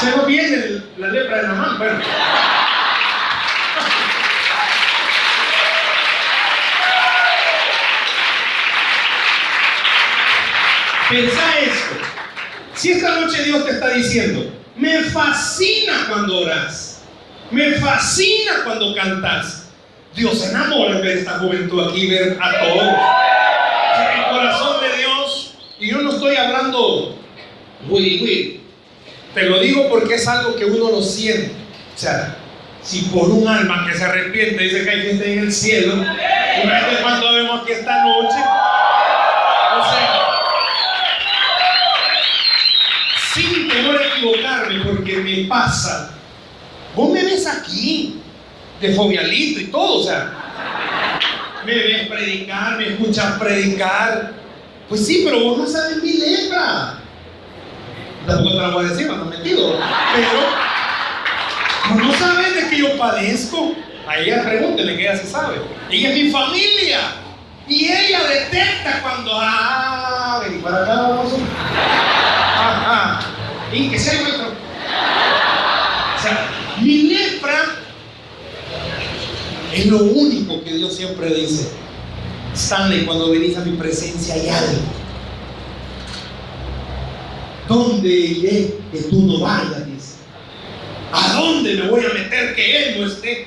[0.00, 1.78] se no viene la lepra de la mano.
[1.78, 2.00] Bueno.
[11.10, 11.96] Pensa esto.
[12.74, 16.87] Si esta noche Dios te está diciendo, me fascina cuando oras,
[17.50, 19.70] me fascina cuando cantas.
[20.14, 22.82] Dios enamora de esta juventud aquí, ver a todos.
[24.16, 27.16] El corazón de Dios, y yo no estoy hablando,
[27.88, 28.60] uy, uy,
[29.34, 31.52] te lo digo porque es algo que uno lo siente.
[31.94, 32.36] O sea,
[32.82, 37.02] si por un alma que se arrepiente dice que hay gente en el cielo, imagínate
[37.02, 38.38] cuánto vemos aquí esta noche.
[39.78, 40.20] O sea,
[43.34, 46.17] sin temor a equivocarme, porque me pasa.
[46.98, 48.20] Vos me ves aquí,
[48.80, 50.32] de fobialito y todo, o sea,
[51.64, 54.32] me ves predicar, me escuchas predicar.
[54.88, 56.98] Pues sí, pero vos no sabes mi lepra
[58.26, 59.78] tampoco te la voy a decir, no metido.
[60.14, 60.40] Pero
[62.02, 63.76] no sabes de que yo padezco.
[64.08, 65.60] A ella pregúntele que ella se sabe.
[65.88, 66.98] Ella es mi familia.
[67.68, 71.32] Y ella detecta cuando, ah, vení para acá, vamos.
[72.56, 73.20] Ajá.
[73.70, 74.48] Y que sea nuestro.
[74.48, 76.48] O sea,
[76.82, 77.64] mi lepra
[79.72, 81.70] es lo único que Dios siempre dice.
[82.54, 84.98] Stanley, cuando venís a mi presencia hay algo
[87.68, 89.88] ¿Dónde iré que tú no vayas?
[91.12, 93.46] ¿A dónde me voy a meter que Él no esté?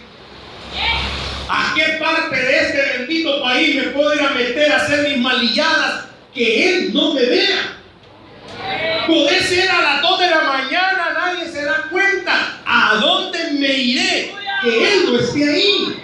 [1.47, 6.69] ¿A qué parte de este bendito país me puedo meter a hacer mis malilladas que
[6.69, 7.77] Él no me vea?
[9.07, 12.50] Poder ser a las 2 de la mañana, nadie se da cuenta.
[12.73, 16.01] ¿A dónde me iré que Él no esté ahí?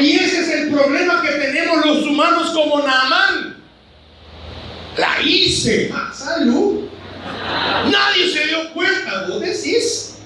[0.00, 3.56] Y ese es el problema que tenemos los humanos como Naamán.
[4.98, 5.92] La hice.
[5.94, 6.86] Ah, salud.
[7.88, 10.16] Nadie se dio cuenta, vos decís.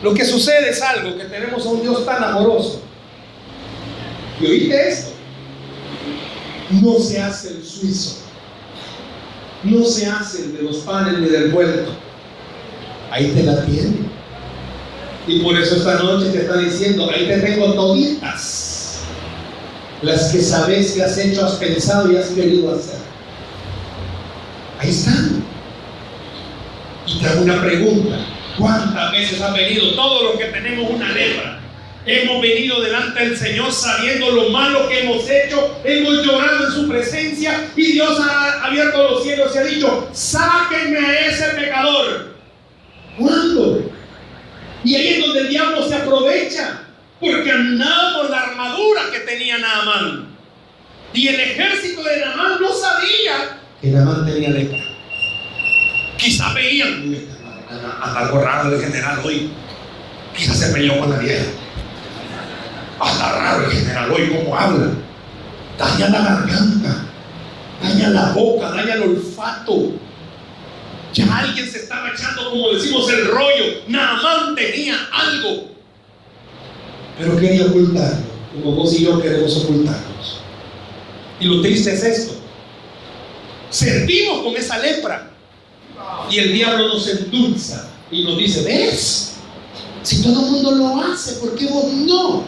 [0.00, 2.80] Lo que sucede es algo, que tenemos a un Dios tan amoroso.
[4.40, 5.10] ¿Y oíste esto?
[6.70, 8.18] No se hace el suizo.
[9.64, 11.90] No se hace el de los panes ni del vuelto.
[13.10, 14.17] Ahí te la tiene.
[15.28, 19.02] Y por eso esta noche te está diciendo, ahí te tengo toditas.
[20.00, 22.96] Las que sabes que has hecho, has pensado y has querido hacer.
[24.78, 25.44] Ahí están.
[27.06, 28.16] Y te hago una pregunta.
[28.56, 31.60] ¿Cuántas veces han venido todos los que tenemos una lepra?
[32.06, 36.88] Hemos venido delante del Señor sabiendo lo malo que hemos hecho, hemos llorado en su
[36.88, 42.34] presencia y Dios ha abierto los cielos y ha dicho, sáquenme a ese pecador.
[43.18, 43.97] ¿Cuándo?
[44.84, 46.82] Y ahí es donde el diablo se aprovecha,
[47.20, 50.28] porque andamos la armadura que tenía Naamán.
[51.12, 54.78] Y el ejército de Naamán no sabía que Naamán tenía lepra.
[56.16, 57.14] Quizás veían,
[58.00, 59.50] hasta algo raro el general hoy.
[60.36, 61.46] Quizás se peleó con la vieja.
[63.00, 64.90] Hasta raro el general hoy, cómo habla.
[65.78, 67.04] Daña la garganta,
[67.82, 69.92] daña la boca, daña el olfato.
[71.12, 73.82] Ya alguien se estaba echando, como decimos, el rollo.
[73.88, 75.68] Naamán tenía algo.
[77.18, 80.40] Pero quería ocultarlo, como vos y yo queremos ocultarnos.
[81.40, 82.34] Y lo triste es esto.
[83.70, 85.30] Servimos con esa lepra.
[86.30, 89.34] Y el diablo nos endulza y nos dice, ¿ves?
[90.02, 92.44] Si todo el mundo lo hace, ¿por qué vos no?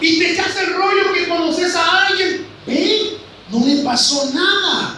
[0.00, 3.18] Y te echas el rollo que conoces a alguien, ¿ven?
[3.50, 4.97] No le pasó nada.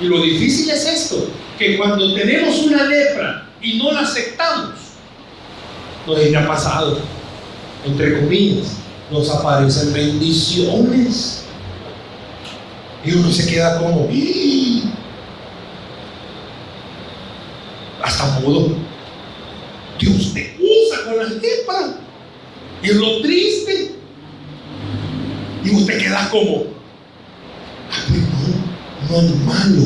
[0.00, 1.28] Y lo difícil es esto,
[1.58, 4.74] que cuando tenemos una lepra y no la aceptamos,
[6.06, 6.98] nos ha pasado,
[7.84, 8.76] entre comillas,
[9.10, 11.44] nos aparecen bendiciones.
[13.04, 14.08] Y uno se queda como,
[18.02, 18.76] hasta modo.
[19.98, 21.98] Dios te usa con la lepra.
[22.82, 23.92] Y es lo triste.
[25.64, 26.64] Y usted queda como,
[29.14, 29.82] es malo.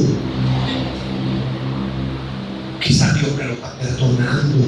[2.80, 4.64] Quizá Dios me lo está perdonando.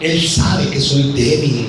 [0.00, 1.68] Él sabe que soy débil.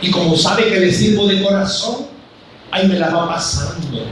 [0.00, 2.06] Y como sabe que le sirvo de corazón,
[2.70, 4.06] ahí me la va pasando.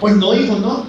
[0.00, 0.86] Pues no, hijo, no.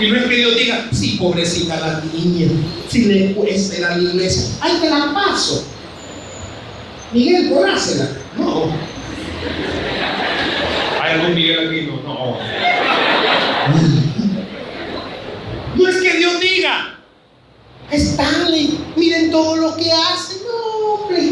[0.00, 2.48] Y no es que Dios diga, sí, pobrecita la niña,
[2.88, 5.64] si le cuesta ir a la iglesia, ahí te la paso.
[7.12, 8.08] Miguel, corásela.
[8.36, 8.66] No.
[11.16, 11.80] ¿Hay algún Miguel aquí?
[11.86, 12.38] No, no.
[15.76, 16.98] No es que Dios diga,
[17.90, 20.42] Stanley, miren todo lo que hace.
[20.44, 21.30] No, hombre.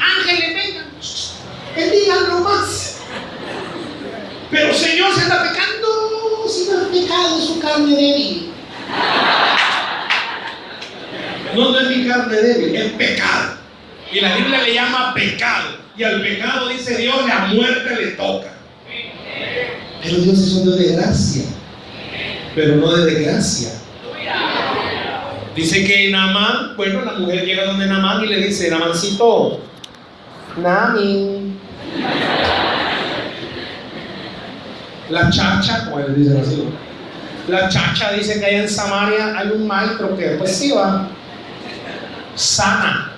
[0.00, 0.86] Ángeles, vengan.
[1.76, 3.00] Bendigan más.
[4.50, 6.48] Pero Señor se está pecando.
[6.48, 8.52] Si no es pecado, es su carne débil.
[11.54, 13.58] No, no es mi carne débil, es pecado.
[14.10, 15.76] Y la Biblia le llama pecado.
[15.96, 18.57] Y al pecado, dice Dios, la muerte le toca.
[20.02, 21.44] Pero Dios es un Dios de gracia,
[22.54, 23.70] pero no de desgracia.
[25.54, 29.60] Dice que Namán, bueno, la mujer llega donde Namán y le dice, Namancito,
[30.56, 31.58] Nami.
[35.10, 36.64] La chacha, como le dicen así,
[37.48, 41.08] la chacha dice que allá en Samaria hay un maestro que pues sí va,
[42.34, 43.12] sana.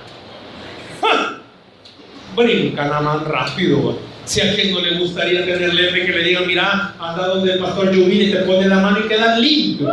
[2.36, 4.09] Brinca Namán rápido.
[4.30, 7.58] Si a quien no le gustaría tener lepre que le digan, mira, anda donde el
[7.58, 9.88] pastor Yuvini y te pone la mano y queda limpio.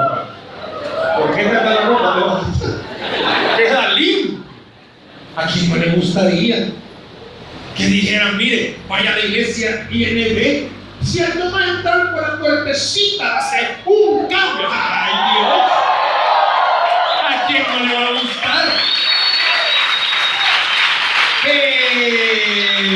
[1.18, 2.46] ¿Por qué te la ropa?
[3.58, 4.38] Queda limpio.
[5.36, 6.68] A quien no le gustaría
[7.76, 10.70] que dijeran, mire, vaya a la iglesia INB,
[11.04, 14.68] si él no entrar por la puertecita, hace un cambio.
[14.72, 15.72] ¡Ay, Dios!
[17.28, 18.68] ¿A quién no le va a gustar?
[21.48, 22.88] Eh,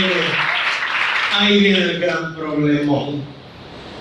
[1.42, 3.24] ahí viene el gran problemón.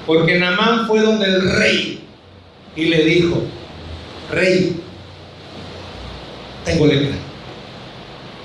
[0.07, 2.01] Porque Namán fue donde el rey
[2.77, 3.43] y le dijo,
[4.31, 4.81] rey,
[6.65, 7.17] tengo lepra.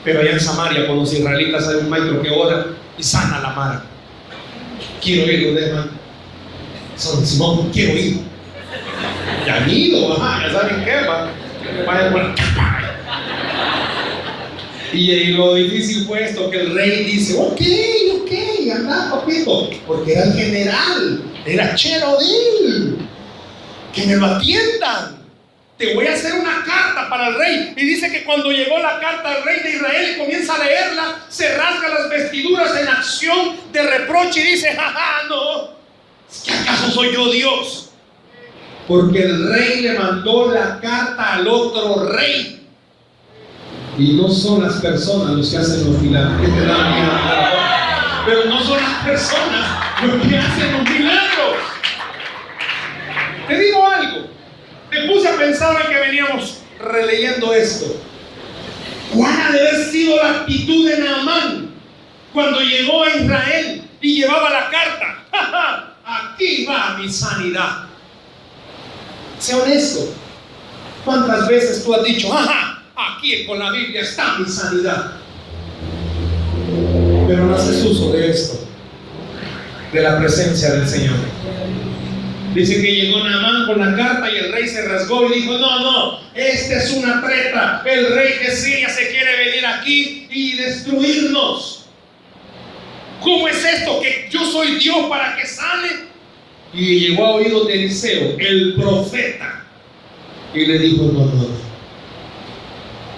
[0.03, 3.49] Pero allá en Samaria, con los israelitas, hay un maestro que ora y sana la
[3.49, 3.83] mar.
[5.01, 5.91] Quiero ir donde hermano.
[6.95, 8.19] Son Simón, quiero ir.
[9.45, 11.29] Ya han ido, ya saben qué va.
[11.85, 12.35] Vayan por
[14.95, 17.61] y, lo difícil fue esto, que el rey dice, ok,
[18.21, 18.31] ok,
[18.75, 22.17] anda, papito, porque era el general, era chero
[23.93, 25.23] que me lo atiendan.
[25.77, 27.73] Te voy a hacer una carta para el rey.
[27.75, 31.55] Y dice que cuando llegó la carta al rey de Israel comienza a leerla, se
[31.57, 35.71] rasga las vestiduras en acción de reproche y dice, jaja, no,
[36.45, 37.89] ¿que acaso soy yo Dios?
[38.87, 42.64] Porque el rey le mandó la carta al otro rey.
[43.97, 46.49] Y no son las personas los que hacen los milagros.
[48.25, 49.69] Pero no son las personas
[50.03, 51.55] los que hacen los milagros.
[53.47, 54.27] Te digo algo.
[54.91, 57.85] Me puse a pensar en que veníamos releyendo esto.
[59.13, 61.69] ¿Cuál ha de haber sido la actitud de Naamán
[62.33, 65.95] cuando llegó a Israel y llevaba la carta?
[66.33, 67.85] Aquí va mi sanidad.
[69.39, 70.13] Sé honesto.
[71.05, 75.13] ¿Cuántas veces tú has dicho, ajá, aquí con la Biblia está mi sanidad?
[77.27, 78.67] Pero no haces uso de esto,
[79.93, 81.15] de la presencia del Señor.
[82.53, 85.79] Dice que llegó Naamán con la carta y el rey se rasgó y dijo, no,
[85.79, 87.83] no, esta es una treta.
[87.85, 91.85] El rey de Siria se quiere venir aquí y destruirnos.
[93.21, 93.99] ¿Cómo es esto?
[94.01, 96.05] Que yo soy Dios para que sane.
[96.73, 99.65] Y llegó a oídos de Eliseo, el profeta,
[100.53, 101.64] y le dijo, no, no,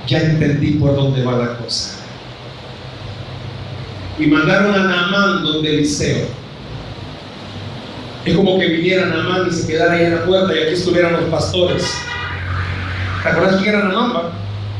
[0.07, 1.99] ya entendí por dónde va la cosa.
[4.17, 6.27] Y mandaron a Naamán donde Eliseo.
[8.25, 11.13] Es como que viniera Namán y se quedara ahí en la puerta y aquí estuvieran
[11.13, 11.93] los pastores.
[13.23, 14.31] ¿Te acuerdas quién era Namán?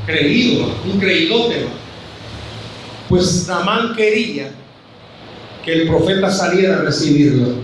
[0.05, 1.67] Creído, un creídote.
[3.07, 4.51] Pues Namán quería
[5.63, 7.55] que el profeta saliera a recibirlo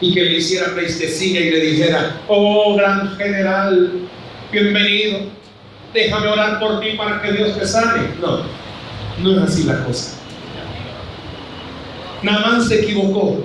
[0.00, 3.92] y que le hiciera pleistesía y le dijera, oh gran general,
[4.50, 5.20] bienvenido,
[5.92, 8.14] déjame orar por ti para que Dios te sane.
[8.20, 8.42] No,
[9.22, 10.12] no es así la cosa.
[12.22, 13.44] Namán se equivocó.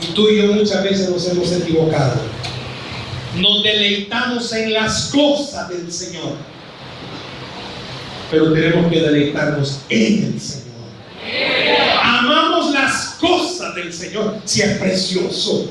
[0.00, 2.20] Y tú y yo muchas veces nos hemos equivocado.
[3.36, 6.34] Nos deleitamos en las cosas del Señor.
[8.30, 10.62] Pero tenemos que deleitarnos en el Señor.
[12.02, 14.38] Amamos las cosas del Señor.
[14.44, 15.70] Si es precioso,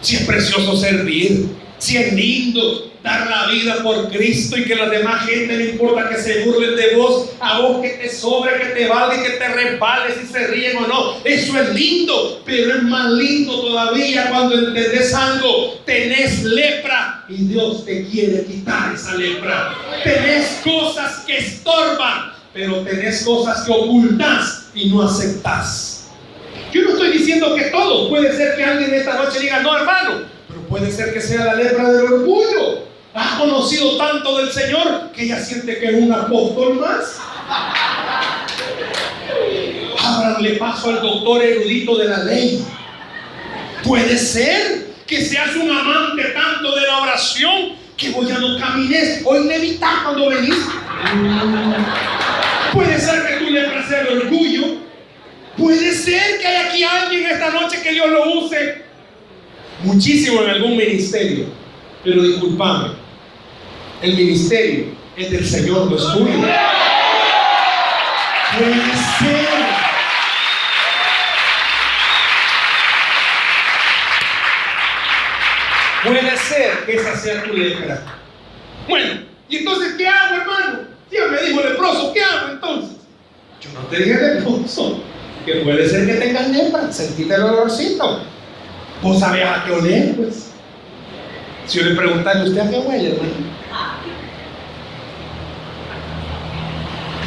[0.00, 4.88] si es precioso servir, si es lindo dar la vida por Cristo y que la
[4.88, 8.66] demás gente no importa que se burlen de vos, a vos que te sobre, que
[8.66, 11.16] te valga y que te resbales y se ríen o no.
[11.24, 15.80] Eso es lindo, pero es más lindo todavía cuando entendés algo.
[15.84, 19.74] Tenés lepra y Dios te quiere quitar esa lepra.
[20.04, 26.10] Tenés cosas que estorban, pero tenés cosas que ocultas y no aceptas.
[26.72, 28.08] Yo no estoy diciendo que todo.
[28.08, 30.30] Puede ser que alguien esta noche diga, no hermano,
[30.72, 32.86] puede ser que sea la lepra del orgullo.
[33.14, 37.20] Ha conocido tanto del Señor que ella siente que es un apóstol más.
[40.02, 42.64] Ábranle paso al doctor erudito de la ley.
[43.84, 49.20] Puede ser que seas un amante tanto de la oración que voy a no camines.
[49.26, 50.56] Hoy levitas cuando venís.
[52.72, 54.62] Puede ser que tú le el orgullo.
[55.54, 58.91] Puede ser que hay aquí alguien esta noche que Dios lo use
[59.82, 61.46] muchísimo en algún ministerio.
[62.04, 62.90] Pero discúlpame,
[64.02, 66.26] el ministerio es del Señor, no es tuyo.
[68.58, 68.74] Puede
[69.18, 69.62] ser.
[76.02, 78.02] Puede ser que esa sea tu letra.
[78.88, 80.80] Bueno, ¿y entonces qué hago, hermano?
[81.08, 82.96] Dios me dijo leproso, ¿qué hago entonces?
[83.60, 85.00] Yo no te dije leproso,
[85.46, 88.22] que puede ser que tengas lepra, sentiste el olorcito.
[89.02, 90.52] Vos sabés a qué oler, pues.
[91.66, 93.32] Si yo le preguntara, ¿usted a qué huele, hermano?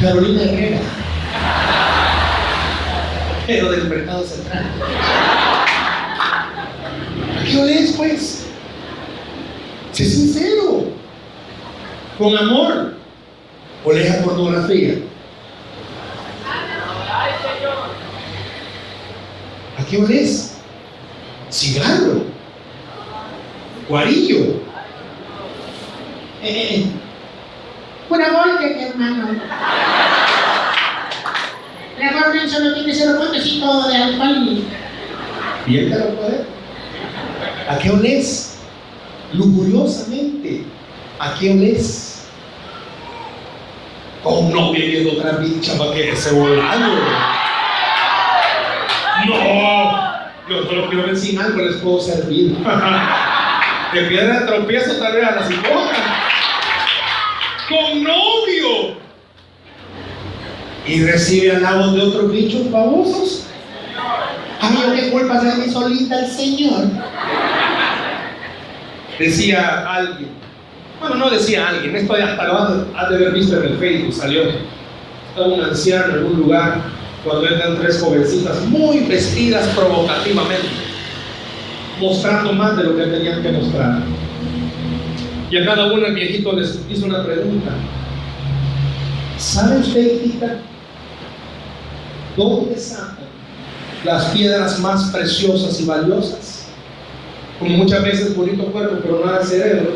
[0.00, 0.80] Carolina Herrera,
[3.46, 4.64] pero del mercado central.
[7.38, 8.46] ¿A qué oles, pues?
[9.92, 10.88] Sé sincero,
[12.18, 12.94] con amor.
[13.84, 14.94] ¿Oles a pornografía?
[19.78, 20.55] ¿A qué oles?
[21.66, 22.22] Cigarro.
[23.88, 24.62] Guarillo.
[26.42, 26.86] Eh, eh.
[28.08, 29.28] Pura volque, hermano.
[31.98, 34.62] La Gordon solo tiene cero todo de alcohol.
[35.66, 36.44] ¿Y él te lo puede?
[37.68, 38.52] ¿A qué oles?
[39.32, 40.62] lujuriosamente.
[41.18, 42.26] ¿A quién es?
[44.22, 46.96] Oh, no viene otra pincha para que se volando.
[50.48, 52.56] No, yo quiero ver si algo les puedo servir.
[53.92, 55.92] De piedra tropiezo tal vez a la psicóloga.
[57.68, 58.96] Con novio.
[60.86, 63.46] Y recibe halagos de otros bichos babosos.
[64.60, 66.84] A mí, ¿qué culpa de mi solita el Señor?
[69.18, 70.30] Decía alguien,
[71.00, 72.58] bueno, no decía alguien, esto hasta lo
[72.96, 74.42] has de haber visto en el Facebook, salió.
[75.30, 76.80] Estaba un anciano en un lugar
[77.26, 80.68] cuando entran tres jovencitas muy vestidas provocativamente,
[82.00, 84.02] mostrando más de lo que tenían que mostrar.
[85.50, 87.72] Y a cada uno el viejito les hizo una pregunta.
[89.38, 90.58] ¿Sabe usted, hijita,
[92.36, 93.26] dónde sacan
[94.04, 96.52] las piedras más preciosas y valiosas?
[97.58, 99.92] como muchas veces bonito cuerpo, pero nada de cerebro,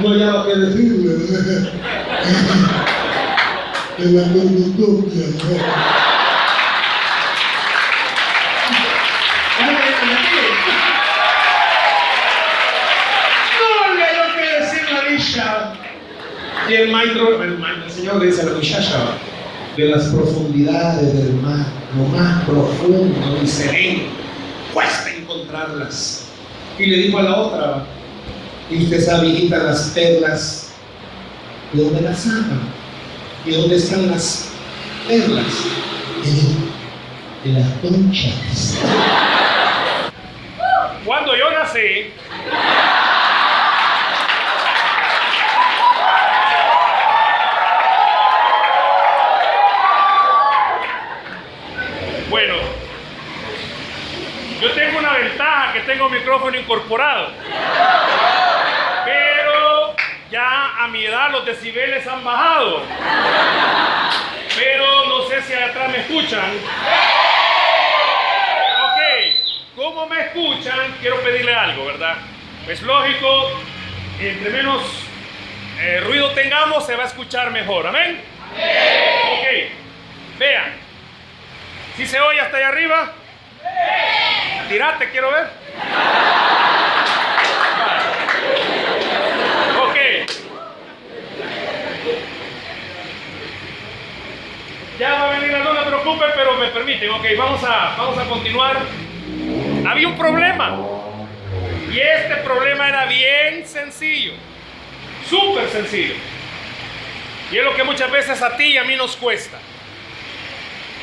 [0.00, 1.16] no llama que decirle.
[3.98, 5.96] en la cordotopia, ¿no?
[16.68, 19.18] Y el maestro, el, el Señor dice a la muchacha,
[19.76, 24.02] de las profundidades del mar, lo más profundo y sereno,
[24.72, 26.28] cuesta encontrarlas.
[26.78, 27.86] Y le dijo a la otra,
[28.70, 30.74] y usted sabe, las perlas,
[31.72, 32.60] ¿de dónde las sacan?
[33.44, 34.50] ¿Y dónde están las
[35.06, 35.44] perlas?
[37.44, 38.80] De, las conchas.
[41.04, 42.10] Cuando yo nací,
[55.86, 57.30] tengo micrófono incorporado.
[59.04, 59.94] Pero
[60.30, 62.82] ya a mi edad los decibeles han bajado.
[64.58, 66.50] Pero no sé si atrás me escuchan.
[68.82, 72.16] Ok, como me escuchan, quiero pedirle algo, ¿verdad?
[72.68, 73.52] Es lógico,
[74.20, 74.82] entre menos
[75.78, 77.86] eh, ruido tengamos, se va a escuchar mejor.
[77.86, 78.20] ¿Amén?
[78.52, 79.46] Ok,
[80.38, 80.74] vean.
[81.96, 83.12] Si se oye hasta allá arriba?
[84.68, 85.65] Tirate, quiero ver.
[89.80, 89.96] Ok.
[94.98, 97.10] Ya va a venir no se preocupe, pero me permiten.
[97.10, 98.78] Ok, vamos a, vamos a continuar.
[99.86, 100.78] Había un problema.
[101.92, 104.32] Y este problema era bien sencillo.
[105.28, 106.14] Súper sencillo.
[107.50, 109.58] Y es lo que muchas veces a ti y a mí nos cuesta.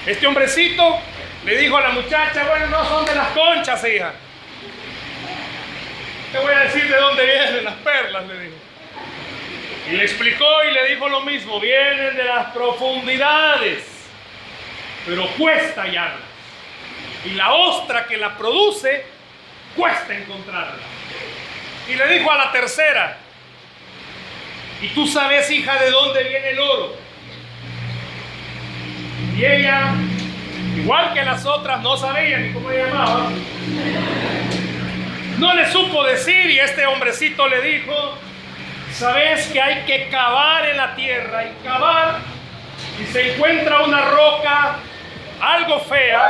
[0.05, 0.99] Este hombrecito
[1.45, 4.13] le dijo a la muchacha, bueno, no son de las conchas, hija.
[6.33, 8.55] Te voy a decir de dónde vienen las perlas, le dijo.
[9.87, 13.85] Y le explicó y le dijo lo mismo, vienen de las profundidades.
[15.05, 16.25] pero cuesta hallarla.
[17.25, 19.05] Y la ostra que la produce,
[19.75, 20.81] cuesta encontrarla.
[21.87, 23.17] Y le dijo a la tercera,
[24.81, 26.95] y tú sabes, hija, de dónde viene el oro.
[29.37, 29.93] Y ella,
[30.77, 33.29] igual que las otras, no sabía ni cómo llamaba.
[35.39, 37.93] No le supo decir y este hombrecito le dijo,
[38.93, 42.19] sabes que hay que cavar en la tierra y cavar
[43.01, 44.79] y se encuentra una roca
[45.41, 46.29] algo fea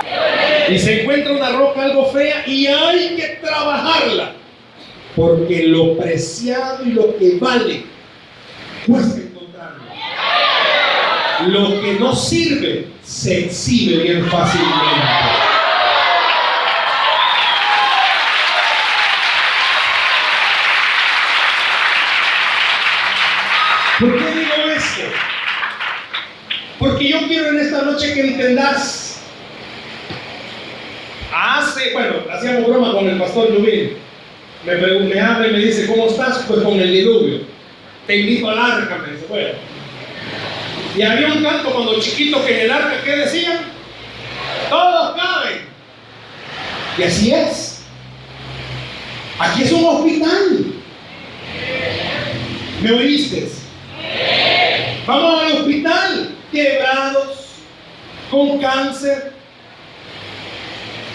[0.69, 4.31] y se encuentra una roca algo fea y hay que trabajarla
[5.15, 7.83] porque lo preciado y lo que vale
[8.87, 9.83] cuesta encontrarlo.
[11.47, 15.52] Lo que no sirve se exhibe bien fácilmente.
[27.93, 29.21] Noche que entendas.
[31.35, 33.97] Hace, bueno, hacíamos broma con el pastor Lubín.
[34.65, 36.45] Me, me habla y me dice, ¿cómo estás?
[36.47, 37.41] Pues con el diluvio.
[38.07, 39.53] Te invito al arca, me dice, bueno.
[40.95, 43.59] Y había un canto cuando chiquito que en el arca, ¿qué decían?
[44.69, 45.65] Todos caben.
[46.97, 47.83] Y así es.
[49.39, 50.65] Aquí es un hospital.
[52.81, 53.49] ¿Me oíste?
[55.05, 57.42] Vamos al hospital, quebrados,
[58.33, 59.31] con cáncer,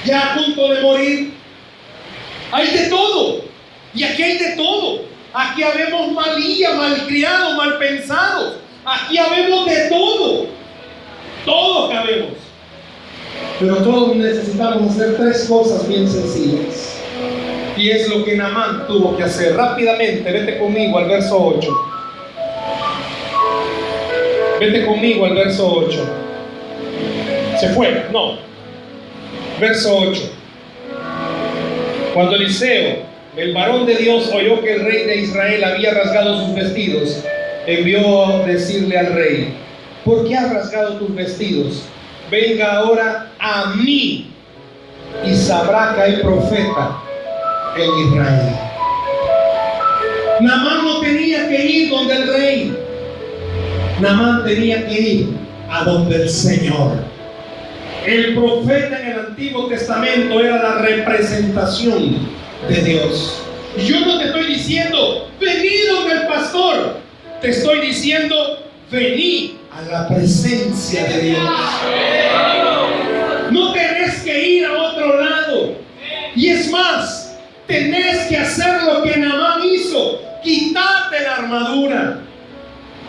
[0.05, 1.35] ya a punto de morir.
[2.53, 3.43] Hay de todo.
[3.95, 5.03] Y aquí hay de todo.
[5.35, 8.57] Aquí habemos malía, malcriados, mal pensados.
[8.85, 10.47] Aquí habemos de todo.
[11.45, 12.31] Todos cabemos.
[13.61, 16.97] Pero todos necesitamos hacer tres cosas bien sencillas.
[17.77, 19.57] Y es lo que Namán tuvo que hacer.
[19.57, 21.69] Rápidamente, vete conmigo al verso 8.
[24.61, 26.28] Vete conmigo al verso 8.
[27.61, 28.07] ¿Se fue?
[28.13, 28.39] No.
[29.61, 30.21] Verso 8.
[32.15, 32.99] Cuando Eliseo,
[33.37, 37.25] el varón de Dios, oyó que el rey de Israel había rasgado sus vestidos,
[37.67, 39.55] envió a decirle al rey,
[40.05, 41.83] ¿por qué has rasgado tus vestidos?
[42.31, 44.31] Venga ahora a mí
[45.25, 46.99] y sabrá que hay profeta
[47.77, 48.57] en Israel.
[50.41, 52.79] Namán no tenía que ir donde el rey.
[54.01, 55.29] Namán tenía que ir
[55.69, 57.18] a donde el Señor.
[58.09, 62.27] El profeta en el Antiguo Testamento era la representación
[62.67, 63.43] de Dios.
[63.87, 67.01] Yo no te estoy diciendo, vení donde el pastor.
[67.43, 71.51] Te estoy diciendo, vení a la presencia de Dios.
[73.51, 75.75] No tenés que ir a otro lado.
[76.35, 77.37] Y es más,
[77.67, 80.19] tenés que hacer lo que Namán hizo.
[80.43, 82.21] Quítate la armadura.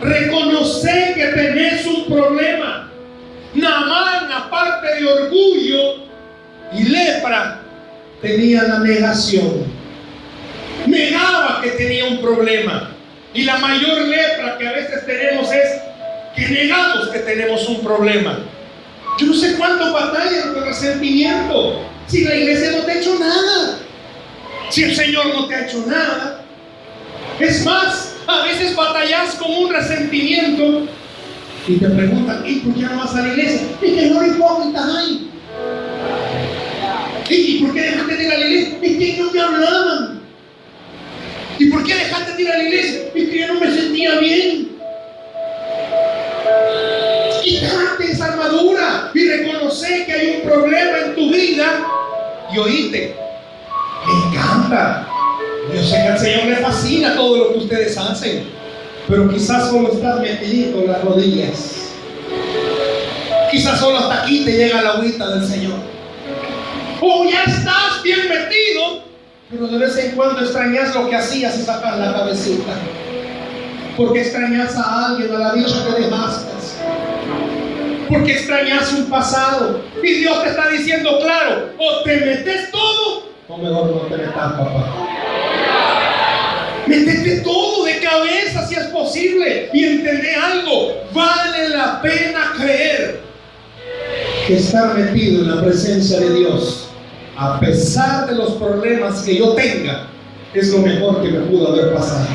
[0.02, 2.89] Reconocer que tenés un problema.
[3.54, 6.04] Namán, aparte de orgullo
[6.72, 7.60] y lepra,
[8.22, 9.64] tenía la negación.
[10.86, 12.90] Negaba que tenía un problema.
[13.34, 15.80] Y la mayor lepra que a veces tenemos es
[16.36, 18.38] que negamos que tenemos un problema.
[19.18, 21.82] Yo no sé cuánto batallan con resentimiento.
[22.06, 23.78] Si la iglesia no te ha hecho nada.
[24.70, 26.42] Si el Señor no te ha hecho nada.
[27.38, 30.86] Es más, a veces batallas con un resentimiento
[31.66, 33.68] y te preguntan, ¿y por qué no vas a la iglesia?
[33.82, 35.30] Y que no hipócritas hay.
[37.28, 38.78] ¿Y por qué dejaste de ir a la iglesia?
[38.82, 40.20] Es que no me hablaban.
[41.58, 43.00] ¿Y por qué dejaste de ir a la iglesia?
[43.14, 44.68] Es que yo no me sentía bien.
[47.44, 51.86] Quítate esa armadura y reconocer que hay un problema en tu vida
[52.52, 53.16] y oíste.
[54.06, 55.06] Me encanta.
[55.74, 58.44] Yo sé que al Señor le fascina todo lo que ustedes hacen,
[59.10, 61.90] pero quizás solo estás metido en las rodillas.
[63.50, 65.78] Quizás solo hasta aquí te llega la agüita del Señor.
[67.00, 69.02] O ya estás bien metido,
[69.50, 72.72] pero de vez en cuando extrañas lo que hacías y sacas la cabecita.
[73.96, 76.50] Porque extrañas a alguien, a la dicha que dejaste.
[78.08, 79.82] Porque extrañas un pasado.
[80.02, 84.52] Y Dios te está diciendo claro, o te metes todo, o mejor no te metas,
[84.52, 85.10] papá.
[86.86, 87.79] Métete todo
[88.10, 91.02] cabeza si es posible y entender algo.
[91.12, 93.20] Vale la pena creer
[94.46, 96.88] que estar metido en la presencia de Dios,
[97.36, 100.08] a pesar de los problemas que yo tenga,
[100.54, 102.26] es lo mejor que me pudo haber pasado.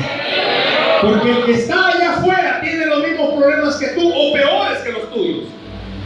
[1.02, 4.92] Porque el que está allá afuera tiene los mismos problemas que tú o peores que
[4.92, 5.44] los tuyos.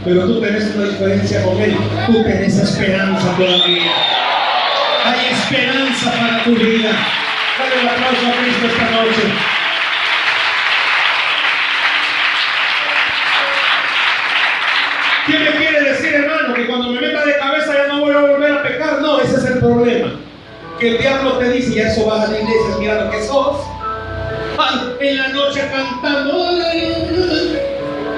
[0.03, 1.77] Pero tú tenés una diferencia con él.
[2.07, 3.91] Tú tenés esperanza todavía.
[5.05, 6.91] Hay esperanza para tu vida.
[7.57, 9.60] Dale un aplauso a Cristo esta noche.
[15.25, 16.11] ¿Quién me quiere decir
[16.55, 19.01] que cuando me meta de cabeza ya no voy a volver a pecar.
[19.01, 20.13] No, ese es el problema.
[20.79, 23.57] Que el diablo te dice, ya eso vas a la iglesia, mira lo que sos.
[24.57, 26.51] Ay, en la noche cantando.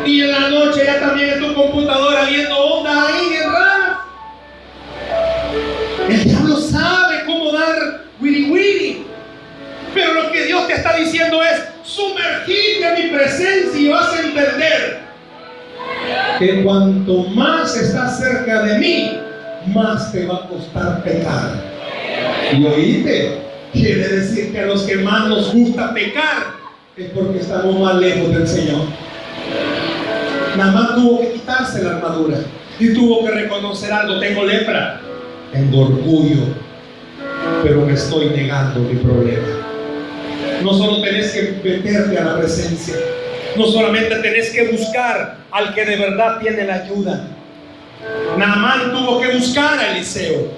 [0.05, 3.97] Y en la noche ya también en tu computadora viendo ondas ahí raras.
[6.09, 9.07] El diablo sabe cómo dar wiri wiri.
[9.93, 14.21] Pero lo que Dios te está diciendo es, sumergirte en mi presencia y vas a
[14.21, 15.02] entender
[16.39, 19.19] que cuanto más estás cerca de mí,
[19.67, 21.51] más te va a costar pecar.
[22.51, 26.53] Y oíste, quiere decir que a los que más nos gusta pecar
[26.97, 28.81] es porque estamos más lejos del Señor.
[30.57, 32.37] Nada tuvo que quitarse la armadura
[32.79, 34.99] y tuvo que reconocer algo, tengo lepra,
[35.51, 36.41] tengo orgullo,
[37.63, 39.47] pero me estoy negando mi problema.
[40.61, 42.95] No solo tenés que meterte a la presencia,
[43.55, 47.27] no solamente tenés que buscar al que de verdad tiene la ayuda.
[48.37, 50.51] Naamán tuvo que buscar a Eliseo.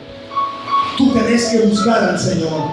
[0.98, 2.72] Tú tenés que buscar al Señor.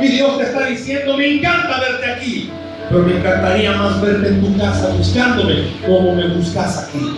[0.00, 2.50] Y Dios te está diciendo, me encanta verte aquí,
[2.88, 7.10] pero me encantaría más verte en tu casa buscándome como me buscas aquí.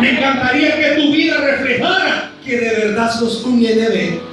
[0.00, 4.32] Me encantaría que tu vida reflejara que de verdad sos un NB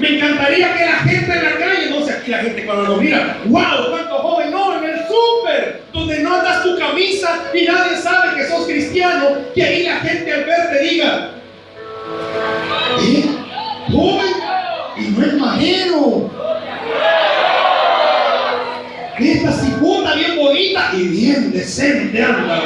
[0.00, 3.00] me encantaría que la gente en la calle, no sé, aquí la gente cuando nos
[3.00, 4.67] mira, wow, cuánto joven, no,
[5.92, 10.32] donde no andas tu camisa y nadie sabe que sos cristiano, que ahí la gente
[10.32, 11.30] al verte diga,
[13.00, 13.24] ¿eh?
[13.90, 14.34] Joven,
[14.96, 16.30] y no es majero.
[19.18, 22.62] Esta cipota bien bonita y bien decente anda.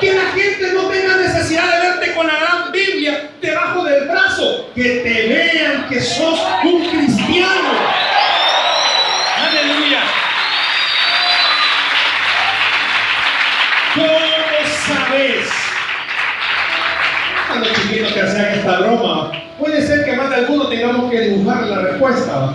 [0.00, 4.70] Que la gente no tenga necesidad de verte con la gran Biblia debajo del brazo.
[4.74, 7.95] Que te vean que sos un cristiano.
[20.36, 22.52] Alguno tengamos que dibujar la respuesta.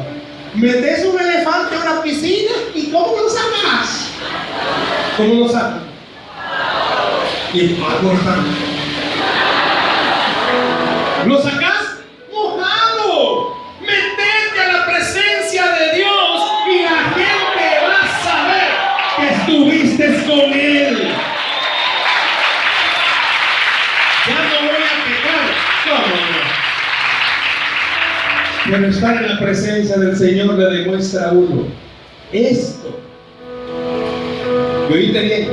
[0.53, 4.09] Metes un elefante a una piscina y ¿cómo lo sacas?
[5.17, 5.91] ¿Cómo lo sacas?
[7.53, 8.45] y acortan.
[11.25, 11.60] ¿Lo sacas?
[28.71, 31.65] Pero estar en la presencia del Señor le demuestra a uno
[32.31, 32.97] esto.
[34.89, 35.49] ¿Me oíste bien?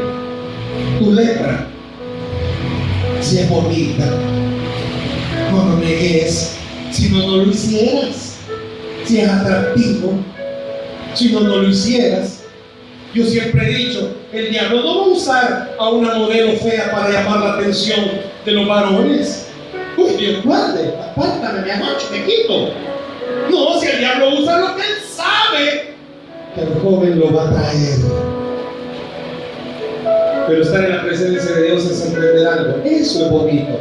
[1.01, 1.67] Tu lepra
[3.21, 4.05] si es bonita.
[5.51, 6.59] No lo negues,
[6.93, 8.37] si no, no lo hicieras.
[9.05, 10.13] Si es atractivo,
[11.15, 12.45] si no, lo hicieras.
[13.15, 17.11] Yo siempre he dicho, el diablo no va a usar a una modelo fea para
[17.11, 17.99] llamar la atención
[18.45, 19.49] de los varones.
[19.97, 22.98] Uy, Dios guarde, apártame, mi amor, me quito.
[23.51, 25.95] No, si el diablo usa lo que él sabe,
[26.55, 27.99] que el joven lo va a traer.
[30.47, 32.83] Pero estar en la presencia de Dios es entender algo.
[32.85, 33.79] Eso es bonito.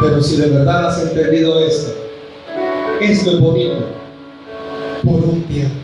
[0.00, 1.94] Pero si de verdad has entendido esto,
[3.00, 3.86] esto es bonito
[5.02, 5.74] por un tiempo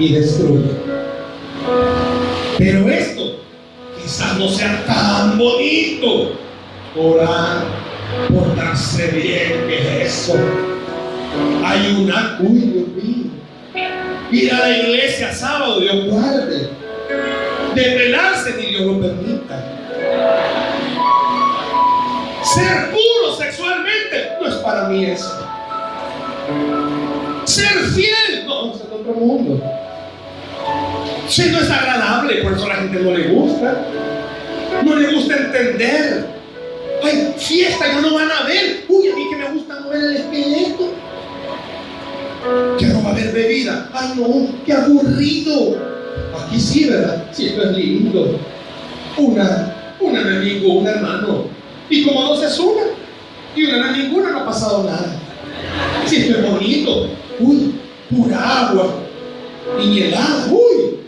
[0.00, 0.70] y destruye.
[2.56, 3.22] Pero esto
[4.00, 6.32] quizás no sea tan bonito.
[6.96, 7.64] Orar,
[8.32, 10.34] portarse bien, que es eso.
[11.64, 13.30] Ayunar, uy Dios mío.
[14.30, 16.78] Ir a la iglesia sábado, Dios guarde
[17.78, 19.64] desvelarse ni Dios lo permita.
[22.42, 25.46] Ser puro sexualmente no es para mí eso.
[27.44, 29.62] Ser fiel no, es otro mundo.
[31.28, 33.86] Si no es agradable, por eso a la gente no le gusta.
[34.82, 36.37] No le gusta entender.
[37.02, 38.84] Ay, fiesta, ya no van a ver.
[38.88, 40.92] Uy, a mí que me gusta mover el esqueleto.
[42.78, 43.90] Que no va a haber bebida.
[43.92, 45.76] Ay, no, qué aburrido.
[46.38, 47.26] Aquí sí, ¿verdad?
[47.32, 48.38] Sí, esto es lindo.
[49.16, 51.44] Una, una no es ningún hermano.
[51.90, 52.82] Y como dos es una.
[53.54, 55.16] Y una no ninguna, no ha pasado nada.
[56.06, 57.08] Si esto es bonito.
[57.40, 57.74] Uy,
[58.10, 58.94] pura agua.
[59.82, 60.48] Y helada.
[60.50, 60.98] Uy.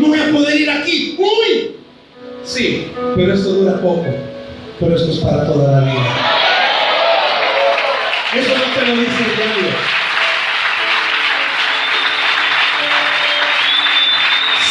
[0.00, 1.16] No voy a poder ir aquí.
[1.18, 1.73] Uy.
[2.44, 4.04] Sí, pero esto dura poco.
[4.78, 6.02] Pero esto es para toda la vida.
[8.34, 9.68] Eso no te lo dice el diablo.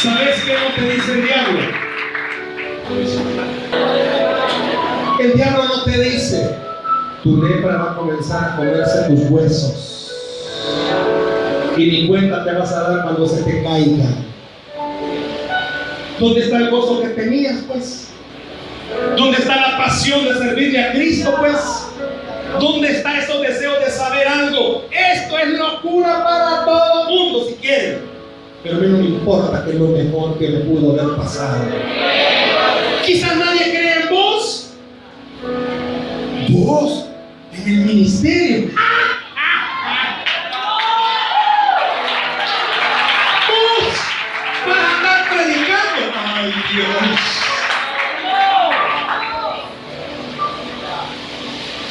[0.01, 1.59] ¿Sabes qué no te dice el diablo?
[5.19, 6.55] El diablo no te dice,
[7.23, 10.11] tu lepra va a comenzar a comerse tus huesos.
[11.77, 14.09] Y ni cuenta te vas a dar cuando se te caiga.
[16.23, 18.07] ¿Dónde está el gozo que tenías, pues?
[19.17, 21.57] ¿Dónde está la pasión de servirle a Cristo, pues?
[22.61, 24.85] ¿Dónde está esos deseos de saber algo?
[24.89, 28.03] Esto es locura para todo el mundo, si quieren.
[28.63, 31.65] Pero a mí no me importa que es lo mejor que me pudo haber pasado.
[33.05, 34.69] Quizás nadie cree en vos.
[36.51, 37.05] Vos,
[37.53, 38.67] en el ministerio.
[38.67, 39.02] Vos,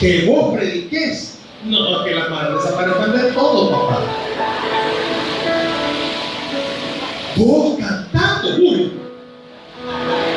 [0.03, 1.39] que vos prediques.
[1.65, 4.01] No, que las madres desaparezcan de todo, papá.
[7.37, 8.93] Vos cantando, uy.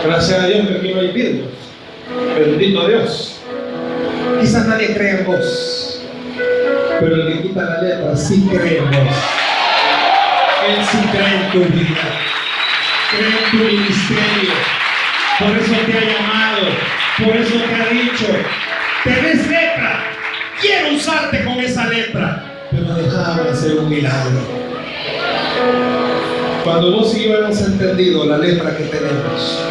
[0.03, 1.47] Gracias a Dios que aquí no hay vidrios.
[2.37, 3.39] Bendito Dios.
[4.39, 6.01] Quizás nadie cree en vos.
[6.99, 9.15] Pero el que quita la letra sí cree en vos.
[10.67, 12.19] Él sí cree en tu vida.
[13.09, 14.53] Cree en tu ministerio.
[15.39, 16.67] Por eso te ha llamado.
[17.17, 18.27] Por eso te ha dicho
[19.05, 20.03] tenés lepra,
[20.59, 24.41] quiero usarte con esa lepra, pero déjame hacer un milagro.
[26.63, 29.63] Cuando vos y yo hemos entendido la lepra que tenemos,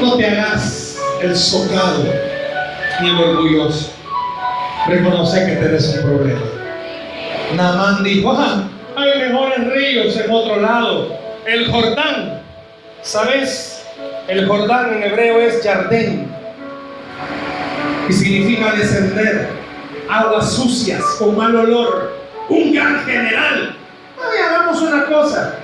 [0.00, 2.04] no te hagas el socado
[3.00, 3.90] ni el orgulloso.
[4.86, 6.40] Reconoce que tenés un problema.
[7.56, 8.64] Namán dijo, ah,
[8.96, 11.18] hay mejores ríos en otro lado.
[11.46, 12.40] El Jordán,
[13.02, 13.84] ¿sabes?
[14.28, 16.31] El Jordán en hebreo es Jardín
[18.08, 19.50] y significa descender,
[20.08, 22.16] aguas sucias con mal olor,
[22.48, 23.76] un gran general.
[24.18, 25.56] Ay, hagamos una cosa.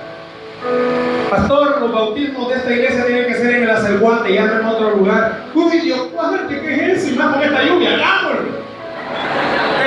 [1.29, 4.65] Pastor, los bautismos de esta iglesia tienen que ser en el acerguante, ya no en
[4.65, 5.45] otro lugar.
[5.53, 6.07] Uy, Dios,
[6.49, 7.13] ¿qué es eso?
[7.13, 8.59] Y más con esta lluvia, hagámoslo.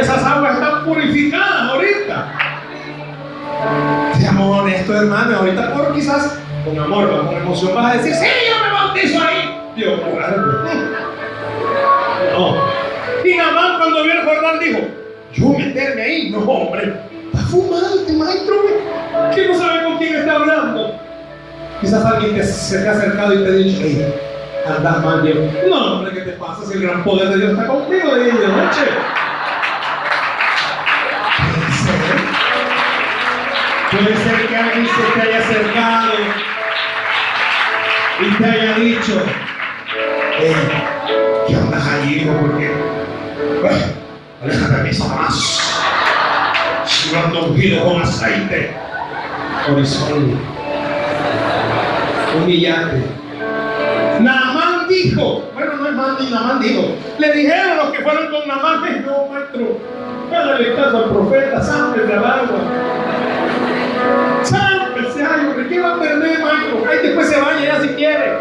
[0.00, 2.32] Esas aguas están purificadas ahorita.
[4.18, 5.36] Seamos honestos, hermano.
[5.38, 9.60] Ahorita, por quizás con amor, con emoción, vas a decir, sí, yo me bautizo ahí.
[9.76, 11.11] Dios, guarde.
[12.32, 12.56] No.
[13.24, 14.78] Y Namán cuando vio el Jordán dijo,
[15.32, 16.94] yo meterme ahí, no hombre,
[17.32, 18.56] está fumante, maestro,
[19.34, 20.98] que no sabe con quién está hablando.
[21.80, 24.14] Quizás alguien que se te ha acercado y te ha dicho, hey,
[24.66, 25.36] andas mal, Dios.
[25.68, 28.34] No, hombre, ¿qué te pasa si el gran poder de Dios está contigo de día
[28.34, 28.80] y de noche?
[33.90, 36.12] Puede ser que alguien se te haya acercado
[38.20, 39.22] y te haya dicho,
[40.38, 40.54] hey,
[42.02, 42.32] ¿qué andas allí, hijo?
[42.40, 42.70] Porque,
[43.60, 43.84] bueno,
[44.42, 45.60] aléjate de Satanás.
[46.86, 48.70] Si no ungido con aceite,
[49.70, 50.36] horizonte,
[52.36, 53.02] humillante.
[54.20, 56.82] Naamán dijo, bueno, no es ni Naamán dijo,
[57.18, 59.78] le dijeron los que fueron con Naamán, no, maestro,
[60.30, 62.60] hágale caso al profeta, sangre del agua.
[64.42, 66.84] Sámpese, ay, ¿qué va a perder, maestro?
[66.90, 68.32] Ahí después se vaya ya si quiere.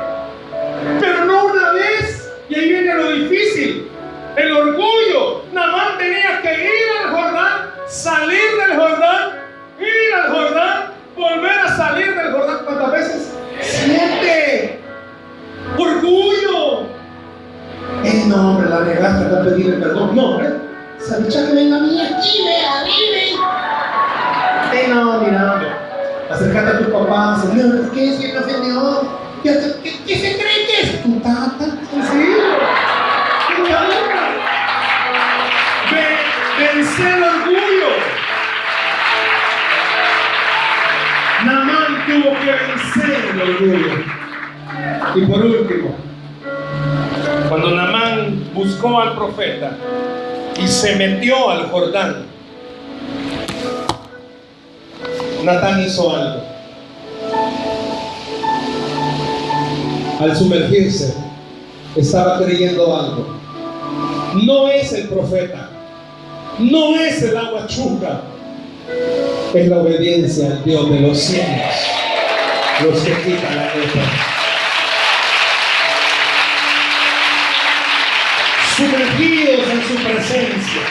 [1.00, 2.11] Pero no una vez.
[2.52, 3.88] Y ahí viene lo difícil.
[4.36, 5.46] El orgullo.
[5.54, 9.30] Namán tenía que ir al Jordán, salir del Jordán,
[9.80, 10.84] ir al Jordán,
[11.16, 12.58] volver a salir del Jordán.
[12.66, 13.34] ¿Cuántas veces?
[13.62, 14.82] Siete.
[15.78, 16.82] Orgullo.
[18.04, 20.14] Eh, no, hombre, la regaste para pedirle perdón.
[20.14, 20.50] No, hombre.
[21.00, 23.40] Sabicha que venga a mí aquí, vea, dime.
[24.74, 25.70] Eh, no, mira, hombre.
[26.30, 29.22] Acércate a tu papá, Señor, ¿por qué si me ofendió?
[29.42, 31.04] ¿Qué, qué, qué se cree que es?
[31.04, 31.66] Tu tata.
[32.12, 32.41] Sí.
[45.16, 45.96] Y por último,
[47.50, 49.76] cuando Namán buscó al profeta
[50.62, 52.26] y se metió al Jordán,
[55.44, 56.44] Natán hizo algo.
[60.20, 61.16] Al sumergirse,
[61.96, 63.42] estaba creyendo algo.
[64.46, 65.70] No es el profeta,
[66.60, 68.22] no es el agua chuca,
[69.54, 71.76] es la obediencia al Dios de los cielos,
[72.84, 74.02] los que quitan la letra.
[78.76, 80.82] Sumergidos en su presencia.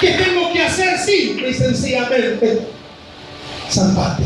[0.00, 0.98] ¿Qué tengo que hacer?
[0.98, 2.74] Simple y sencillamente
[3.70, 4.22] zampate,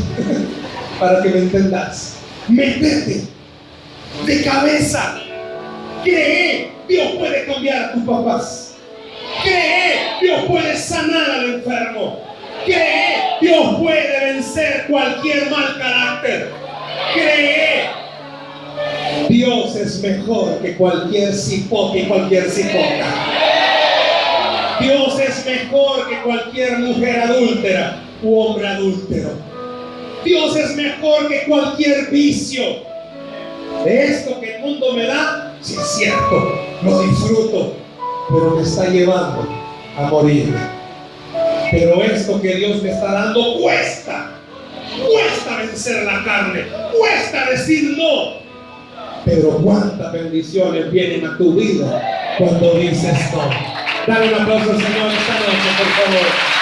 [1.01, 2.17] para que me entendas.
[2.49, 3.25] Métete
[4.27, 5.21] de cabeza.
[6.03, 8.75] Cree, Dios puede cambiar a tus papás.
[9.43, 12.28] Cree, Dios puede sanar al enfermo.
[12.69, 16.53] Cree, Dios puede vencer cualquier mal carácter.
[17.15, 17.89] Cree,
[19.31, 23.07] Dios es mejor que cualquier cipote y cualquier cipota.
[24.81, 29.31] Dios es mejor que cualquier mujer adúltera u hombre adúltero.
[30.25, 32.63] Dios es mejor que cualquier vicio.
[33.87, 37.77] Esto que el mundo me da, si es cierto, lo disfruto,
[38.29, 39.49] pero me está llevando
[39.97, 40.78] a morir.
[41.71, 44.31] Pero esto que Dios me está dando cuesta.
[45.07, 46.65] Cuesta vencer la carne.
[46.97, 48.39] Cuesta decir no.
[49.25, 52.03] Pero cuántas bendiciones vienen a tu vida
[52.39, 53.51] cuando dices no.
[54.07, 56.58] Dale un aplauso al Señor esta noche, por favor.